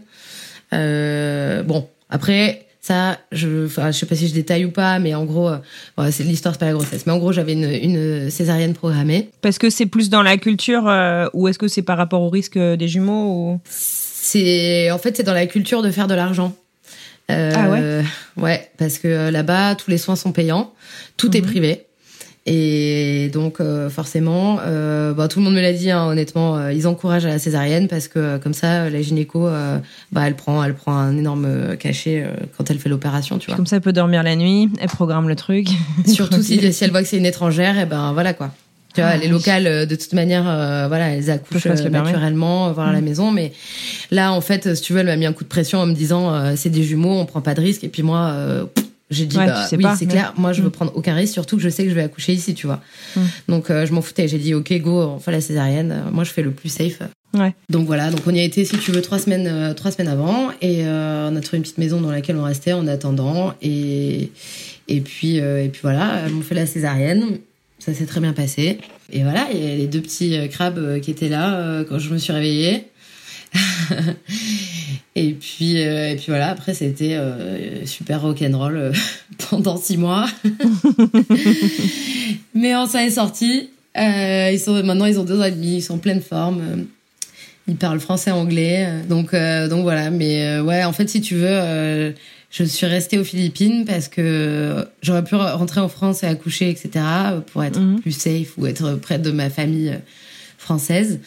[0.74, 5.16] Euh, bon, après ça, je, enfin, je sais pas si je détaille ou pas, mais
[5.16, 5.58] en gros, euh,
[5.98, 7.06] ouais, c'est l'histoire, c'est pas la grossesse.
[7.06, 9.30] Mais en gros, j'avais une, une césarienne programmée.
[9.42, 12.30] Parce que c'est plus dans la culture euh, ou est-ce que c'est par rapport au
[12.30, 13.60] risque euh, des jumeaux ou...
[13.70, 16.54] C'est, en fait, c'est dans la culture de faire de l'argent.
[17.32, 18.04] Euh, Ah ouais?
[18.36, 20.74] Ouais, parce que euh, là-bas, tous les soins sont payants,
[21.16, 21.48] tout est Mhm.
[21.48, 21.86] privé.
[22.46, 26.74] Et donc euh, forcément, euh, bah, tout le monde me l'a dit, hein, honnêtement, euh,
[26.74, 29.78] ils encouragent à la césarienne parce que euh, comme ça, la gynéco, euh,
[30.12, 33.48] bah, elle prend, elle prend un énorme euh, cachet euh, quand elle fait l'opération, tu
[33.48, 33.56] vois.
[33.56, 35.68] Comme ça, elle peut dormir la nuit, elle programme le truc.
[36.06, 38.52] Surtout si, si elle voit que c'est une étrangère, et ben voilà quoi.
[38.94, 42.68] Tu vois, Ah, les locales, euh, de toute manière, euh, voilà, elles accouchent euh, naturellement,
[42.68, 43.06] euh, voir à la Mm.
[43.06, 43.32] maison.
[43.32, 43.54] Mais
[44.12, 45.94] là, en fait, si tu veux, elle m'a mis un coup de pression en me
[45.96, 47.84] disant, euh, c'est des jumeaux, on prend pas de risque.
[47.86, 50.34] Et puis moi, euh, pff, j'ai dit, Ouais, bah tu sais oui, c'est mais- clair.
[50.38, 50.72] Moi, je veux Mm.
[50.72, 52.82] prendre aucun risque, surtout que je sais que je vais accoucher ici, tu vois.
[53.16, 53.22] Mm.
[53.50, 54.28] Donc, euh, je m'en foutais.
[54.28, 55.92] J'ai dit, ok, go, on fait la césarienne.
[55.92, 57.00] Euh, Moi, je fais le plus safe.
[57.36, 57.56] Ouais.
[57.70, 60.08] Donc voilà, donc on y a été, si tu veux, trois semaines, euh, trois semaines
[60.08, 63.56] avant, et euh, on a trouvé une petite maison dans laquelle on restait en attendant,
[63.62, 64.30] et
[64.88, 67.40] et puis et puis voilà, m'ont fait la césarienne,
[67.80, 68.78] ça s'est très bien passé,
[69.12, 72.20] et voilà, il y a les deux petits crabes qui étaient là quand je me
[72.20, 72.86] suis réveillée.
[75.16, 78.94] et puis euh, et puis voilà, après c'était euh, super rock'n'roll euh,
[79.50, 80.28] pendant six mois,
[82.56, 83.70] mais on s'en est sorti.
[83.98, 86.62] Euh, ils sont maintenant ils ont deux ans et demi, ils sont en pleine forme.
[86.62, 86.84] euh,
[87.68, 90.10] ils parlent français, anglais, donc donc voilà.
[90.10, 92.14] Mais ouais, en fait, si tu veux,
[92.52, 96.90] je suis restée aux Philippines parce que j'aurais pu rentrer en France et accoucher, etc.
[97.54, 98.02] pour être Mhm.
[98.02, 99.94] plus safe ou être près de ma famille
[100.58, 101.22] française.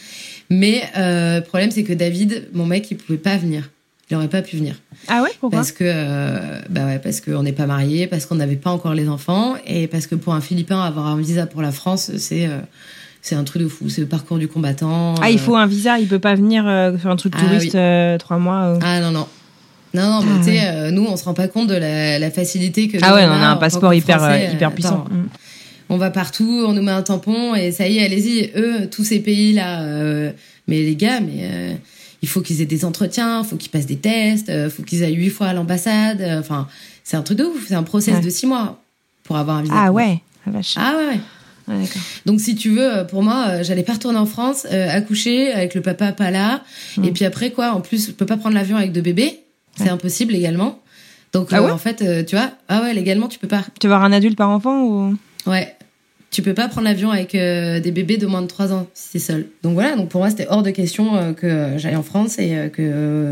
[0.51, 3.71] Mais euh, le problème, c'est que David, mon mec, il pouvait pas venir.
[4.11, 4.77] Il aurait pas pu venir
[5.09, 5.59] Ah ouais Pourquoi?
[5.59, 8.95] Parce que euh, bah ouais, parce qu'on n'est pas mariés, parce qu'on n'avait pas encore
[8.95, 12.47] les enfants et parce que pour un Philippin avoir un visa pour la France, c'est
[12.47, 12.59] euh,
[13.21, 13.89] c'est un truc de fou.
[13.89, 15.17] C'est le parcours du combattant.
[15.21, 17.75] Ah, il euh, faut un visa, il peut pas venir faire un truc Ah touriste
[17.75, 18.19] oui.
[18.19, 18.79] trois mois.
[18.81, 19.27] Ah non, non.
[19.93, 20.91] Non, non, mais Ah tu sais, ouais.
[20.93, 23.49] nous, on se rend pas compte de la, la facilité que Ah ouais, on a
[23.49, 24.51] un passeport hyper, Français.
[24.53, 25.05] hyper puissant.
[25.11, 25.25] Mm.
[25.89, 28.51] On va partout, on nous met un tampon et ça y est, allez-y.
[28.57, 29.83] Eux, tous ces pays-là,
[30.69, 31.79] mais les gars, mais
[32.27, 35.15] il faut qu'ils aient des entretiens, faut qu'ils passent des tests, euh, faut qu'ils aillent
[35.15, 36.21] huit fois à l'ambassade.
[36.21, 36.67] euh, Enfin,
[37.05, 37.67] c'est un truc de ouf.
[37.69, 38.21] C'est un process Ouais.
[38.21, 38.83] de six mois
[39.23, 39.75] pour avoir un visa.
[39.77, 40.75] Ah ouais, vache.
[40.77, 41.21] Ah ouais, ouais.
[41.69, 42.03] Ouais, d'accord.
[42.27, 45.75] Donc si tu veux, euh, pour moi, j'allais pas retourner en France, euh, accoucher avec
[45.77, 46.63] le papa pas là,
[46.97, 47.05] Mm.
[47.05, 49.41] et puis après quoi, en plus, je peux pas prendre l'avion avec deux bébés,
[49.77, 49.89] c'est Ouais.
[49.91, 50.81] impossible légalement.
[51.33, 51.71] Donc Ah euh, ouais?
[51.71, 53.63] en fait, euh, tu vois, ah ouais, légalement tu peux pas.
[53.81, 55.17] Tu veux avoir un adulte par enfant ou?
[55.47, 55.76] Ouais.
[56.37, 59.13] Tu peux pas prendre l'avion avec euh, des bébés de moins de 3 ans si
[59.13, 59.47] c'est seul.
[59.63, 62.55] Donc voilà, donc pour moi c'était hors de question euh, que j'aille en France et
[62.55, 62.83] euh, que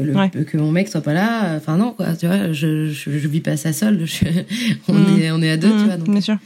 [0.03, 0.31] le, Ouais.
[0.31, 1.55] que mon mec soit pas là.
[1.55, 4.07] Enfin non quoi, tu vois, je je, je vis pas ça seul.
[4.07, 4.25] je-
[4.89, 5.21] on Mm.
[5.21, 5.97] est on est à deux, tu Mm, vois.
[5.99, 6.37] Donc, Bien sûr.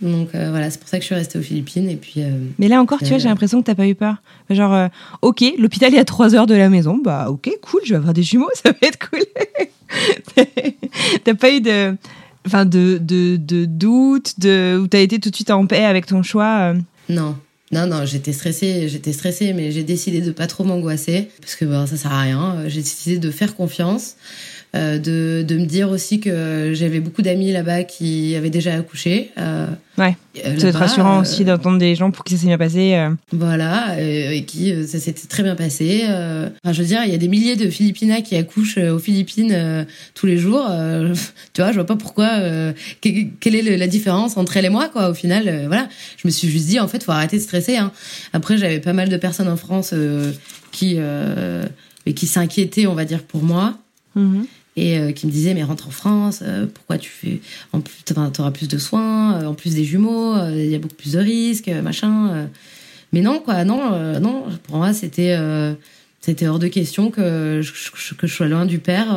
[0.00, 2.22] donc voilà, c'est pour ça que je suis restée aux Philippines et puis.
[2.60, 4.22] Mais là encore, tu vois, j'ai l'impression que t'as pas eu peur.
[4.50, 4.88] Genre,
[5.22, 6.96] ok, l'hôpital est à 3 heures de la maison.
[7.02, 9.24] Bah, ok, cool, je vais avoir des jumeaux, ça va être cool.
[11.24, 11.96] t'as pas eu de.
[12.46, 16.06] Enfin, de, de, de doute, de, où t'as été tout de suite en paix avec
[16.06, 16.72] ton choix.
[16.74, 16.80] euh.
[17.08, 17.36] Non.
[17.72, 21.64] Non, non, j'étais stressée, j'étais stressée, mais j'ai décidé de pas trop m'angoisser parce que
[21.64, 22.64] bon, ça sert à rien.
[22.66, 24.16] J'ai décidé de faire confiance,
[24.76, 29.30] euh, de, de me dire aussi que j'avais beaucoup d'amis là-bas qui avaient déjà accouché.
[29.38, 29.66] Euh,
[29.98, 30.16] Ouais.
[30.46, 32.94] euh, C'est là-bas, rassurant euh, aussi d'entendre des gens pour qui ça s'est bien passé.
[32.94, 33.10] euh.
[33.32, 36.04] Voilà, euh, et qui euh, ça s'était très bien passé.
[36.08, 36.48] euh.
[36.64, 38.98] Enfin, je veux dire, il y a des milliers de Philippinas qui accouchent euh, aux
[38.98, 40.66] Philippines euh, tous les jours.
[40.70, 41.12] euh,
[41.52, 42.30] tu vois, je vois pas pourquoi.
[42.38, 43.08] euh, que-
[43.40, 45.10] quelle est la différence entre elle et moi, quoi.
[45.10, 47.76] Au final, euh, voilà, je me suis juste dit, en fait, faut arrêter de stresser.
[47.76, 47.90] Hein.
[48.32, 50.32] Après, j'avais pas mal de personnes en France euh,
[50.72, 51.64] qui euh,
[52.16, 53.74] qui s'inquiétaient, on va dire, pour moi
[54.16, 54.46] Mhm.
[54.76, 57.40] Et euh, qui me disait mais rentre en France euh, pourquoi tu fais
[57.72, 60.94] en plus t'auras plus de soins euh, en plus des jumeaux il y a beaucoup
[60.94, 62.48] plus de risques machin
[63.12, 65.36] mais non quoi non non pour moi c'était
[66.20, 69.08] c'était hors de question que je, je- que je sois loin du père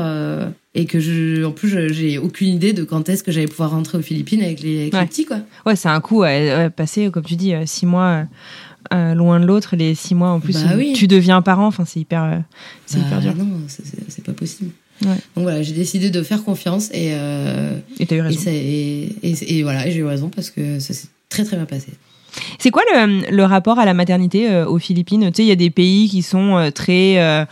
[0.73, 3.97] et que je en plus j'ai aucune idée de quand est-ce que j'allais pouvoir rentrer
[3.97, 5.05] aux Philippines avec les, avec les Ouais.
[5.05, 8.25] petits quoi Ouais, c'est un coup, ouais, passer, comme tu dis, six mois
[8.93, 10.93] euh, loin de l'autre, les six mois en plus, Bah oui.
[10.95, 12.37] tu deviens parent, enfin, c'est hyper, euh,
[12.85, 13.35] c'est Bah, hyper dur.
[13.35, 14.71] non c'est pas possible
[15.01, 15.15] Ouais.
[15.35, 18.39] donc voilà j'ai décidé de faire confiance et euh, Et t'as eu raison.
[18.49, 21.65] et, et- et voilà et j'ai eu raison parce que ça s'est très très bien
[21.65, 21.87] passé
[22.59, 25.31] C'est quoi le, rapport à la maternité euh, aux Philippines?
[25.31, 27.19] Tu sais, il y a des pays qui sont euh, très.
[27.19, 27.45] euh,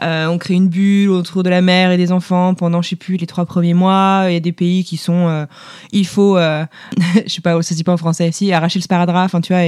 [0.00, 3.16] on crée une bulle autour de la mère et des enfants pendant, je sais plus,
[3.16, 4.24] les trois premiers mois.
[4.28, 5.46] Il y a des pays qui sont.
[5.92, 6.36] il faut.
[7.26, 9.52] je sais pas, ça se dit pas en français, si, arracher le sparadrap, enfin, tu
[9.52, 9.64] vois,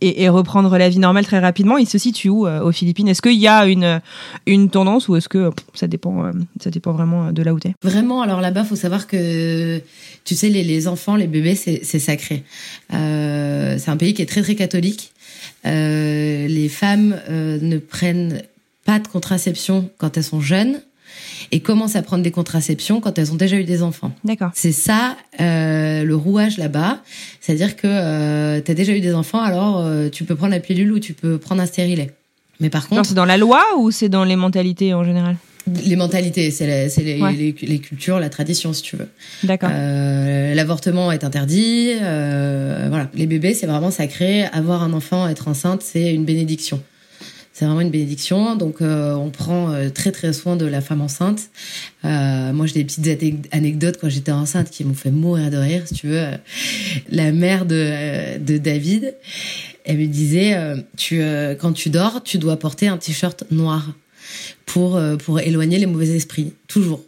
[0.00, 1.78] et, reprendre la vie normale très rapidement.
[1.78, 3.08] Il se situe où aux Philippines?
[3.08, 4.00] Est-ce qu'il y a une,
[4.46, 7.74] une tendance ou est-ce que ça dépend, ça dépend vraiment de là où t'es?
[7.82, 9.80] Vraiment, alors là-bas, faut savoir que,
[10.24, 12.44] tu sais, les, les enfants, les bébés, c'est sacré.
[12.90, 15.12] C'est un pays est très très catholique.
[15.66, 18.42] Euh, les femmes euh, ne prennent
[18.84, 20.80] pas de contraception quand elles sont jeunes
[21.52, 24.12] et commencent à prendre des contraceptions quand elles ont déjà eu des enfants.
[24.24, 24.50] D'accord.
[24.54, 27.02] C'est ça euh, le rouage là-bas,
[27.40, 30.98] c'est-à-dire que euh, t'as déjà eu des enfants, alors tu peux prendre la pilule ou
[30.98, 32.12] tu peux prendre un stérilet.
[32.60, 35.36] Mais par contre, c'est dans la loi ou c'est dans les mentalités en général?
[35.84, 37.32] Les mentalités, c'est les, Ouais.
[37.32, 39.08] les, les cultures, la tradition, si tu veux.
[39.44, 39.70] D'accord.
[39.72, 41.92] Euh, L'avortement est interdit.
[42.02, 44.44] euh, voilà, les bébés, c'est vraiment sacré.
[44.44, 46.82] Avoir un enfant, être enceinte, c'est une bénédiction.
[47.52, 48.56] C'est vraiment une bénédiction.
[48.56, 51.50] Donc, euh, on prend très très soin de la femme enceinte.
[52.04, 55.82] Moi, j'ai des petites ane- anecdotes quand j'étais enceinte qui m'ont fait mourir de rire,
[55.86, 56.24] si tu veux.
[57.10, 59.14] La mère de, de David,
[59.84, 60.56] elle me disait,
[60.96, 61.20] tu,
[61.60, 63.92] quand tu dors, tu dois porter un t-shirt noir
[64.66, 67.04] pour euh, pour éloigner les mauvais esprits, toujours.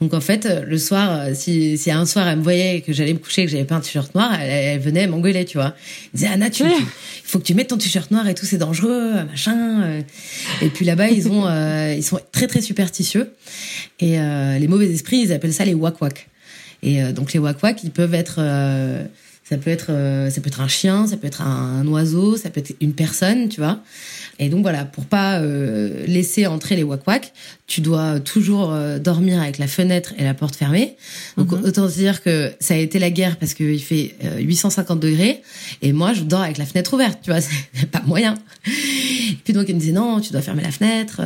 [0.00, 3.12] Donc en fait, le soir, euh, si, si un soir elle me voyait que j'allais
[3.12, 5.74] me coucher que j'avais pas un t-shirt noir, elle, elle venait m'engueuler, tu vois.
[6.06, 6.86] Elle disait Anna, tu, il
[7.22, 9.82] faut que tu mettes ton t-shirt noir et tout, c'est dangereux, machin.
[9.82, 10.00] euh.
[10.62, 13.30] Et puis là-bas, ils ont, euh, ils sont très très superstitieux
[14.00, 16.28] et euh, les mauvais esprits, ils appellent ça les wak wak.
[16.82, 18.40] Et euh, donc les wak wak, ils peuvent être
[19.50, 22.36] ça peut être euh, ça peut être un chien, ça peut être un, un oiseau,
[22.36, 23.80] ça peut être une personne, tu vois.
[24.40, 27.34] Et donc voilà, pour pas euh, laisser entrer les wak wak,
[27.66, 30.96] tu dois toujours euh, dormir avec la fenêtre et la porte fermée.
[31.36, 34.98] Donc autant se dire que ça a été la guerre parce qu'il fait euh, 850
[34.98, 35.42] degrés
[35.82, 37.40] et moi je dors avec la fenêtre ouverte, tu vois,
[37.74, 38.34] c'est pas moyen.
[39.44, 41.20] Puis donc elle me disait non, tu dois fermer la fenêtre.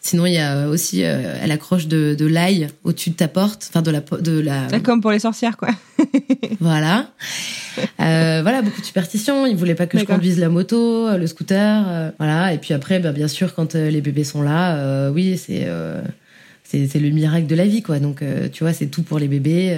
[0.00, 3.82] Sinon il y a aussi elle accroche de, de l'ail au-dessus de ta porte, enfin
[3.82, 5.70] de la de la Comme pour les sorcières, quoi.
[6.60, 7.10] voilà.
[8.00, 9.46] Euh, voilà, beaucoup de superstitions.
[9.46, 11.84] Ils voulaient pas que je conduise la moto, euh, le scooter.
[11.88, 12.52] euh, voilà.
[12.54, 15.66] Et puis après, bah, bien sûr, quand les bébés sont là, euh, oui, c'est
[16.64, 17.98] c'est le miracle de la vie, quoi.
[17.98, 19.76] Donc, tu vois, c'est tout pour les bébés.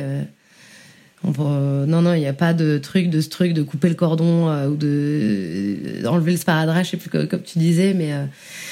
[1.24, 3.88] On peut- non, non, il n'y a pas de truc, de ce truc de couper
[3.88, 7.94] le cordon euh, ou de d'enlever le sparadrap, je sais plus co- comme tu disais,
[7.94, 8.24] mais euh,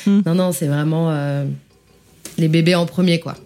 [0.06, 0.22] Hmm.
[0.26, 1.44] non, non, c'est vraiment euh,
[2.38, 3.36] les bébés en premier, quoi.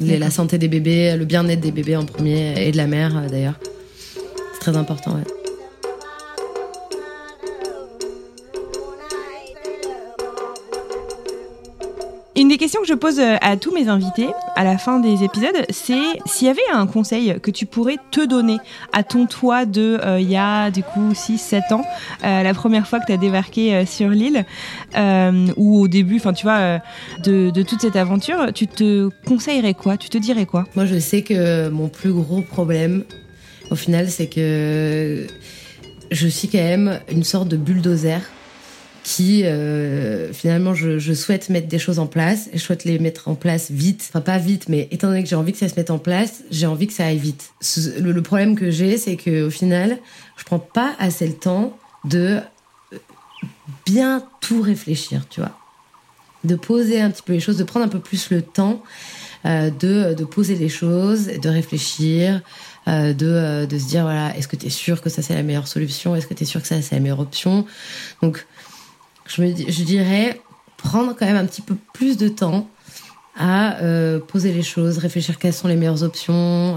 [0.00, 3.12] Les- la santé des bébés, le bien-être des bébés en premier et de la mère
[3.30, 3.60] d'ailleurs.
[4.62, 5.24] Très important, ouais.
[12.36, 15.24] Une des questions que je pose euh, à tous mes invités à la fin des
[15.24, 15.94] épisodes, c'est
[16.26, 18.58] s'il y avait un conseil que tu pourrais te donner
[18.92, 21.84] à ton toi de euh, il y a du coup 6-7 ans,
[22.22, 24.44] euh, la première fois que tu as débarqué euh, sur l'île,
[24.96, 26.78] euh, ou au début, enfin tu vois, euh,
[27.24, 29.96] de, de toute cette aventure, tu te conseillerais quoi?
[29.96, 30.66] Tu te dirais quoi?
[30.76, 33.02] Moi, je sais que mon plus gros problème,
[33.72, 35.26] au final, c'est que
[36.10, 38.20] je suis quand même une sorte de bulldozer
[39.02, 42.48] qui, euh, finalement, je, souhaite mettre des choses en place.
[42.52, 44.04] Et je souhaite les mettre en place vite.
[44.08, 46.42] Enfin, pas vite, mais étant donné que j'ai envie que ça se mette en place,
[46.50, 47.52] j'ai envie que ça aille vite.
[47.98, 49.98] Le, problème que j'ai, c'est que au final,
[50.36, 52.40] je prends pas assez le temps de
[52.92, 52.98] euh,
[53.86, 55.58] bien tout réfléchir, tu vois.
[56.44, 58.82] De poser un petit peu les choses, de prendre un peu plus le temps
[59.44, 62.42] euh, de poser les choses, de réfléchir,
[62.88, 65.34] euh, de, euh, de se dire voilà, est-ce que tu es sûr que ça c'est
[65.34, 66.16] la meilleure solution?
[66.16, 67.66] Est-ce que tu es sûr que ça c'est la meilleure option?
[68.22, 68.46] Donc,
[69.26, 70.40] je, me, je dirais
[70.76, 72.68] prendre quand même un petit peu plus de temps
[73.38, 76.76] à euh, poser les choses, réfléchir quelles sont les meilleures options.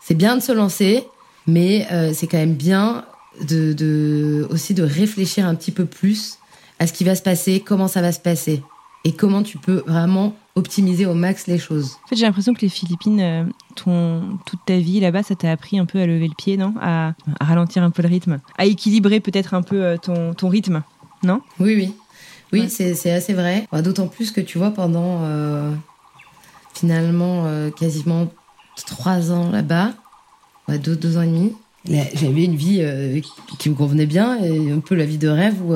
[0.00, 1.04] C'est bien de se lancer,
[1.46, 3.06] mais c'est quand même bien
[3.48, 6.38] de, de aussi de réfléchir un petit peu plus
[6.78, 8.62] à ce qui va se passer, comment ça va se passer
[9.04, 11.96] et comment tu peux vraiment optimiser au max les choses.
[12.04, 13.44] En fait, j'ai l'impression que les Philippines, euh,
[13.74, 16.74] ton, toute ta vie là-bas, ça t'a appris un peu à lever le pied, non?
[16.80, 20.48] À, à ralentir un peu le rythme, à équilibrer peut-être un peu euh, ton, ton
[20.48, 20.82] rythme,
[21.24, 21.40] non?
[21.58, 21.92] Oui, oui.
[22.52, 22.68] Oui, Ouais.
[22.68, 23.66] c'est assez vrai.
[23.72, 25.72] Bah, D'autant plus que tu vois, pendant euh,
[26.72, 28.28] finalement euh, quasiment
[28.86, 29.92] trois ans là-bas,
[30.68, 31.52] ouais, deux, deux ans et demi,
[32.14, 33.20] j'avais une vie euh,
[33.58, 35.74] qui me convenait bien, et un peu la vie de rêve où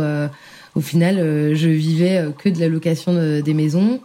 [0.75, 1.17] au final
[1.55, 4.01] je vivais que de la location de- des maisons.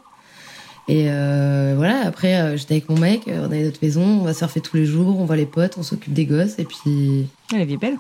[0.90, 4.24] Et euh, voilà, après euh, j'étais avec mon mec, euh, on avait notre maison, on
[4.24, 7.28] va surfer tous les jours, on voit les potes, on s'occupe des gosses, et puis
[7.54, 7.98] Ah, La vie est belle.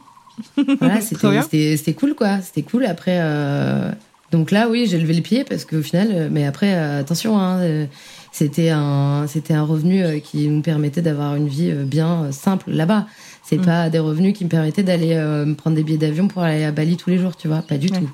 [0.80, 2.86] voilà, c'était cool quoi, c'était cool.
[2.86, 3.90] Après, euh,
[4.32, 7.40] donc là, oui, j'ai levé le pied parce qu'au final, euh, mais après, euh, attention,
[7.40, 7.86] hein, euh,
[8.34, 13.08] c'était un c'était un revenu qui nous permettait d'avoir une vie bien simple là-bas.
[13.44, 13.66] C'est Mm.
[13.66, 16.64] pas des revenus qui me permettaient d'aller euh, me prendre des billets d'avion pour aller
[16.66, 18.00] à Bali tous les jours, tu vois, pas du Ouais.
[18.00, 18.10] tout.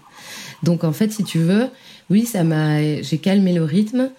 [0.62, 1.68] Donc en fait, si tu veux,
[2.10, 4.10] oui, ça m'a, j'ai calmé le rythme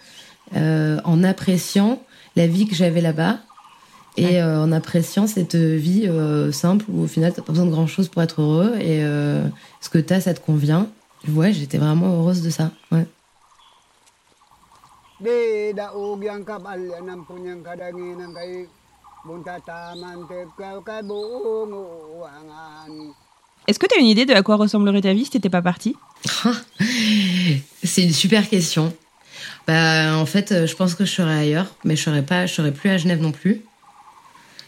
[0.54, 2.00] en appréciant
[2.36, 3.38] la vie que j'avais là-bas
[4.16, 4.40] et Ouais.
[4.40, 7.86] euh, en appréciant cette vie euh, simple où au final t'as pas besoin de grand
[7.86, 9.46] chose pour être heureux et euh,
[9.80, 10.88] ce que t'as ça te convient.
[11.28, 12.70] Ouais, j'étais vraiment heureuse de ça.
[12.90, 13.06] Ouais.
[23.66, 25.62] Est-ce que tu as une idée de à quoi ressemblerait ta vie si t'étais pas
[25.62, 25.94] partie?
[27.84, 28.92] C'est une super question.
[29.70, 32.52] Bah, en fait, euh, je pense que je serais ailleurs, mais je serais pas, je
[32.52, 33.62] serais plus à Genève non plus.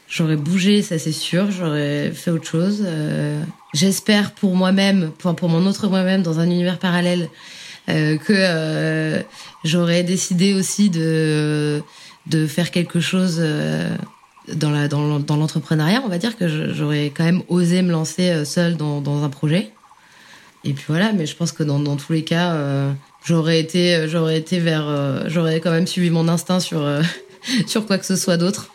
[0.08, 1.50] J'aurais bougé, ça c'est sûr.
[1.50, 2.84] J'aurais fait autre chose.
[2.86, 3.42] Euh,
[3.74, 7.28] J'espère pour moi-même, pour, pour mon autre moi-même, dans un univers parallèle,
[7.88, 9.24] euh, que
[9.64, 11.82] j'aurais décidé aussi de
[12.46, 13.42] faire quelque chose
[14.54, 14.70] dans
[15.36, 16.00] l'entrepreneuriat.
[16.04, 19.72] On va dire que j'aurais quand même osé me lancer seule dans, un projet.
[20.62, 22.54] Et puis voilà, mais je pense que dans, tous les cas,
[23.24, 27.02] j'aurais été, j'aurais été vers, euh, j'aurais quand même suivi mon instinct sur euh,
[27.66, 28.70] sur quoi que ce soit d'autre.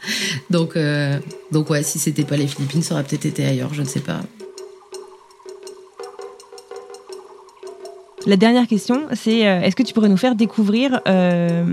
[0.49, 1.19] Donc euh,
[1.51, 4.01] donc ouais, si c'était pas les Philippines, ça aurait peut-être été ailleurs, je ne sais
[4.01, 4.21] pas.
[8.27, 11.63] La dernière question, c'est euh, est-ce que tu pourrais nous faire découvrir euh,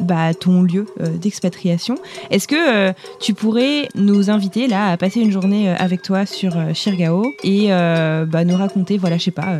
[0.00, 1.94] bah, ton lieu euh, d'expatriation?
[2.30, 7.32] Est-ce que tu pourrais nous inviter là à passer une journée avec toi sur Chirgao
[7.44, 9.58] et bah, nous raconter, voilà, je sais pas,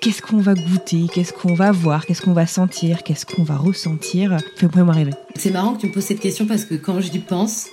[0.00, 3.56] qu'est-ce qu'on va goûter, qu'est-ce qu'on va voir, qu'est-ce qu'on va sentir, qu'est-ce qu'on va
[3.56, 4.36] ressentir?
[4.54, 5.12] Fais moi rêver.
[5.34, 7.66] C'est marrant que tu me poses cette question parce que quand j'y pense,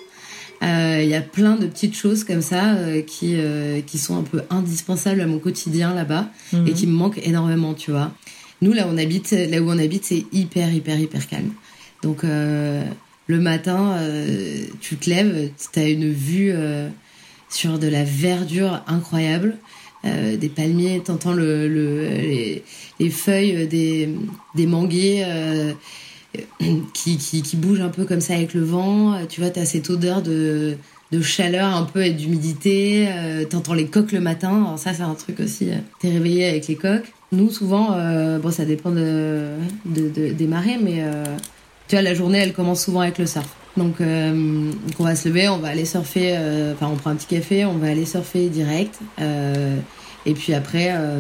[0.62, 4.24] il y a plein de petites choses comme ça euh, qui euh, qui sont un
[4.24, 6.30] peu indispensables à mon quotidien là-bas.
[6.68, 8.12] et qui me manque énormément, tu vois.
[8.62, 11.52] Nous, là où on habite, là où on habite, c'est hyper, hyper, hyper calme.
[12.02, 12.84] Donc, euh,
[13.28, 16.90] le matin, euh, tu te lèves, tu as une vue euh,
[17.50, 19.58] sur de la verdure incroyable,
[20.06, 22.64] euh, des palmiers, t'entends le, le, les,
[23.00, 24.10] les feuilles des,
[24.56, 25.74] des manguiers euh,
[26.94, 29.16] qui, qui, bougent un peu comme ça avec le vent.
[29.30, 30.76] Tu vois, tu as cette odeur de,
[31.12, 33.08] de chaleur un peu et d'humidité.
[33.10, 34.50] Euh, T'entends les coqs le matin.
[34.66, 35.70] Alors ça, c'est un truc aussi.
[35.70, 37.12] euh, T'es réveillé avec les coqs.
[37.32, 39.50] Nous, souvent, euh, bon, ça dépend de,
[39.86, 41.24] de, de- des marées, mais euh,
[41.88, 43.48] tu vois, la journée, elle commence souvent avec le surf.
[43.76, 44.32] Donc, euh,
[44.72, 46.32] donc on va se lever, on va aller surfer.
[46.38, 49.00] euh, Enfin, on prend un petit café, on va aller surfer direct.
[49.20, 49.76] euh,
[50.26, 51.20] et puis après, euh,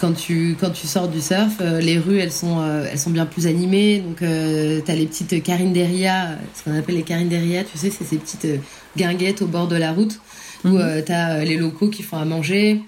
[0.00, 3.10] quand tu quand tu sors du surf, euh, les rues elles sont euh, elles sont
[3.10, 3.98] bien plus animées.
[3.98, 8.16] Donc euh, t'as les petites carinderia, ce qu'on appelle les carinderia, tu sais, c'est ces
[8.16, 8.58] petites euh,
[8.96, 10.20] guinguettes au bord de la route
[10.64, 12.80] où euh, t'as euh, les locaux qui font à manger.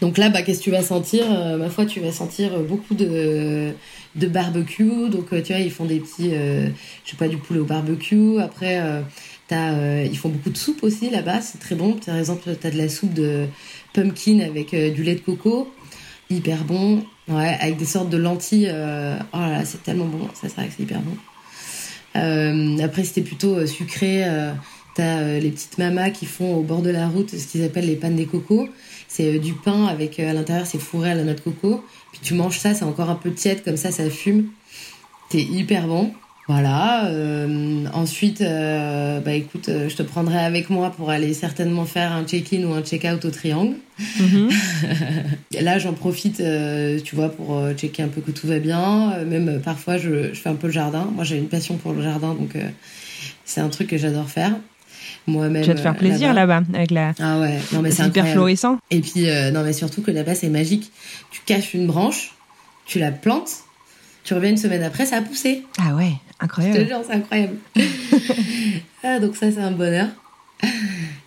[0.00, 1.24] Donc là, bah, qu'est-ce que tu vas sentir?
[1.28, 3.72] Euh, Ma foi, tu vas sentir euh, beaucoup de
[4.16, 5.08] de barbecue.
[5.10, 6.68] Donc euh, tu vois, ils font des petits, euh,
[7.04, 8.38] je sais pas, du poulet au barbecue.
[8.40, 8.80] Après,
[9.52, 11.40] euh, ils font beaucoup de soupe aussi là-bas.
[11.40, 11.94] C'est très bon.
[11.94, 13.46] Par exemple, t'as de la soupe de
[13.92, 15.72] pumpkin avec euh, du lait de coco,
[16.28, 17.04] hyper bon.
[17.28, 18.68] Ouais, avec des sortes de lentilles.
[18.68, 20.26] euh, oh là là, c'est tellement bon.
[20.34, 21.16] Ça, c'est vrai que c'est hyper bon.
[22.82, 24.24] Après, c'était plutôt sucré.
[24.96, 27.94] T'as les petites mamas qui font au bord de la route ce qu'ils appellent les
[27.94, 28.68] pannes des cocos.
[29.06, 31.84] C'est du pain avec à l'intérieur, c'est fourré à la noix de coco.
[32.10, 34.48] Puis tu manges ça, c'est encore un peu tiède, comme ça, ça fume.
[35.30, 36.12] C'est hyper bon.
[36.50, 37.06] Voilà.
[37.06, 42.10] euh, ensuite, euh, bah écoute, euh, je te prendrai avec moi pour aller certainement faire
[42.10, 43.76] un check-in ou un check-out au triangle.
[44.18, 44.48] Mhm.
[45.60, 49.18] Là, j'en profite, euh, tu vois, pour checker un peu que tout va bien.
[49.24, 51.08] Même parfois, je, je fais un peu le jardin.
[51.14, 52.54] Moi, j'ai une passion pour le jardin, donc
[53.44, 54.56] c'est un truc que j'adore faire.
[55.28, 55.62] Moi-même.
[55.62, 57.12] Tu vas te faire plaisir là-bas avec la.
[57.20, 58.78] Ah ouais, non mais c'est hyper florissant.
[58.90, 60.90] Et puis, non mais surtout que là-bas, c'est magique.
[61.30, 62.32] Tu caches une branche,
[62.86, 63.64] tu la plantes,
[64.24, 65.64] Tu reviens une semaine après, ça a poussé.
[65.78, 66.86] Ah ouais, Je te incroyable.
[66.88, 67.56] jure, c'est incroyable.
[69.04, 70.08] ah, donc ça, c'est un bonheur.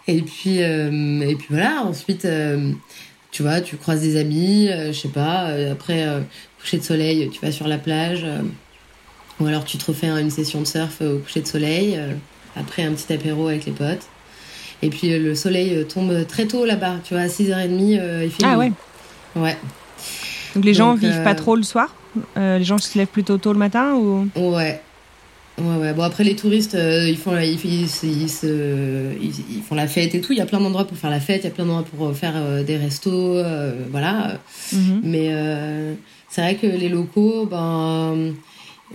[0.08, 2.72] Et puis, euh, et puis voilà, ensuite, euh,
[3.32, 6.06] tu vois, tu croises des amis, euh, je sais pas, euh, après
[6.62, 8.26] coucher de soleil, tu vas sur la plage,
[9.40, 12.00] ou alors tu te refais une session de surf au coucher de soleil,
[12.56, 14.06] après un petit apéro avec les potes.
[14.82, 18.44] Et puis le soleil tombe très tôt là-bas, tu vois, à 6h30, euh, il fait
[18.46, 18.72] Ah ouais.
[19.36, 19.58] Ouais.
[20.56, 21.94] Donc les gens Donc, vivent pas trop le soir?
[22.38, 24.28] Euh, Les gens se lèvent plutôt tôt le matin ou?
[24.36, 24.82] Ouais.
[25.60, 25.94] Ouais, ouais.
[25.94, 29.86] Bon, après, les touristes, euh, ils, font, ils, ils, ils, se- ils- ils font la
[29.88, 30.32] fête et tout.
[30.34, 32.08] Il y a plein d'endroits pour faire la fête, il y a plein d'endroits pour
[32.08, 34.40] euh, faire euh, des restos, euh, voilà.
[34.72, 35.02] Mhm.
[35.04, 35.30] Mais
[36.30, 38.34] c'est vrai que les locaux, ben,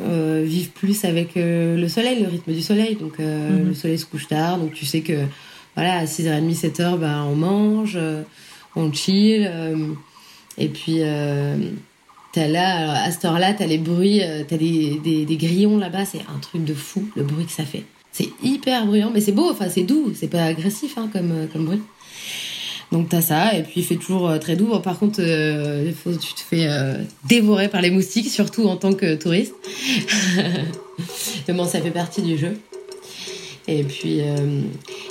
[0.01, 2.97] vivent plus avec le soleil, le rythme du soleil.
[2.97, 3.69] Donc, Mhm.
[3.69, 5.13] le soleil se couche tard, donc tu sais que,
[5.77, 7.97] voilà, à 6h30, 7h, ben, on mange,
[8.75, 9.49] on chill.
[10.61, 11.03] et puis,
[12.47, 16.21] Là, alors, à cette heure-là, t'as les bruits, euh, t'as des, des, grillons là-bas, c'est
[16.35, 17.85] un truc de fou, le bruit que ça fait.
[18.13, 21.47] C'est hyper bruyant, mais c'est beau, enfin c'est doux, c'est pas agressif hein, comme, euh,
[21.53, 21.83] comme bruit.
[22.91, 24.79] Donc t'as ça, et puis il fait toujours euh, très doux.
[24.79, 26.95] Par contre, euh, tu te fais euh,
[27.27, 29.55] dévorer par les moustiques, surtout en tant que touriste.
[31.49, 32.57] mais bon, ça fait partie du jeu.
[33.69, 34.63] Et puis, euh,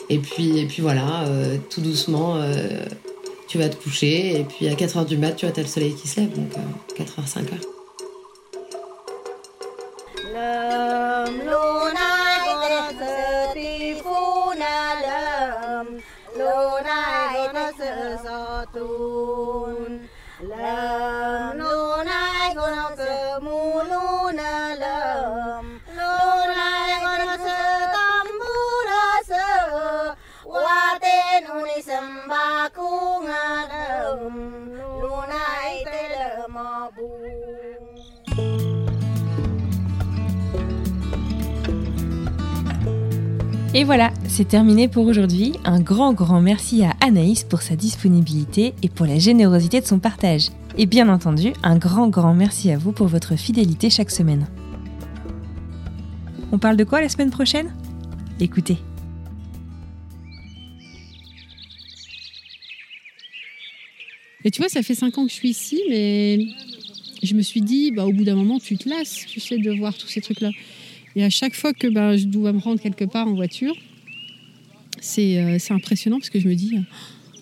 [0.10, 2.86] et puis, et puis voilà, euh, tout doucement, euh,
[3.48, 5.96] tu vas te coucher, et puis à 4h du mat, tu vois, t'as le soleil
[5.96, 7.78] qui se lève, donc euh, 4h, 5h.
[43.74, 45.54] Et voilà, c'est terminé pour aujourd'hui.
[45.66, 50.00] Un grand, grand merci à Anaïs pour sa disponibilité et pour la générosité de son
[50.00, 50.48] partage.
[50.78, 54.48] Et bien entendu, un grand, grand merci à vous pour votre fidélité chaque semaine.
[56.52, 57.74] On parle de quoi la semaine prochaine?
[58.40, 58.78] Écoutez.
[64.46, 66.40] Et tu vois, ça fait cinq ans que je suis ici, mais
[67.22, 69.72] je me suis dit, bah, au bout d'un moment, tu te lasses, tu sais, de
[69.72, 70.52] voir tous ces trucs-là.
[71.18, 73.76] Et à chaque fois que bah, je dois me rendre quelque part en voiture,
[75.02, 76.78] c'est euh, impressionnant parce que je me dis,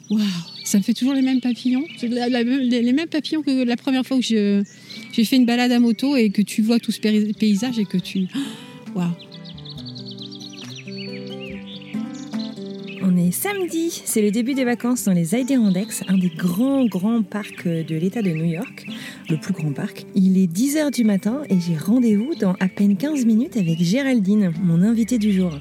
[0.10, 0.22] waouh,
[0.64, 1.84] ça me fait toujours les mêmes papillons.
[2.02, 6.30] Les mêmes papillons que la première fois que j'ai fait une balade à moto et
[6.30, 7.02] que tu vois tout ce
[7.34, 8.28] paysage et que tu.
[8.96, 9.10] Waouh!
[13.32, 17.96] Samedi, c'est le début des vacances dans les Adirondacks, un des grands, grands parcs de
[17.96, 18.86] l'État de New York,
[19.30, 20.06] le plus grand parc.
[20.16, 24.52] Il est 10h du matin et j'ai rendez-vous dans à peine 15 minutes avec Géraldine,
[24.62, 25.52] mon invitée du jour.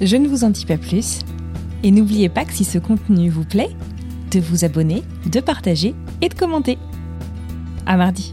[0.00, 1.20] Je ne vous en dis pas plus.
[1.84, 3.70] Et n'oubliez pas que si ce contenu vous plaît,
[4.32, 6.78] de vous abonner, de partager et de commenter.
[7.86, 8.32] À mardi.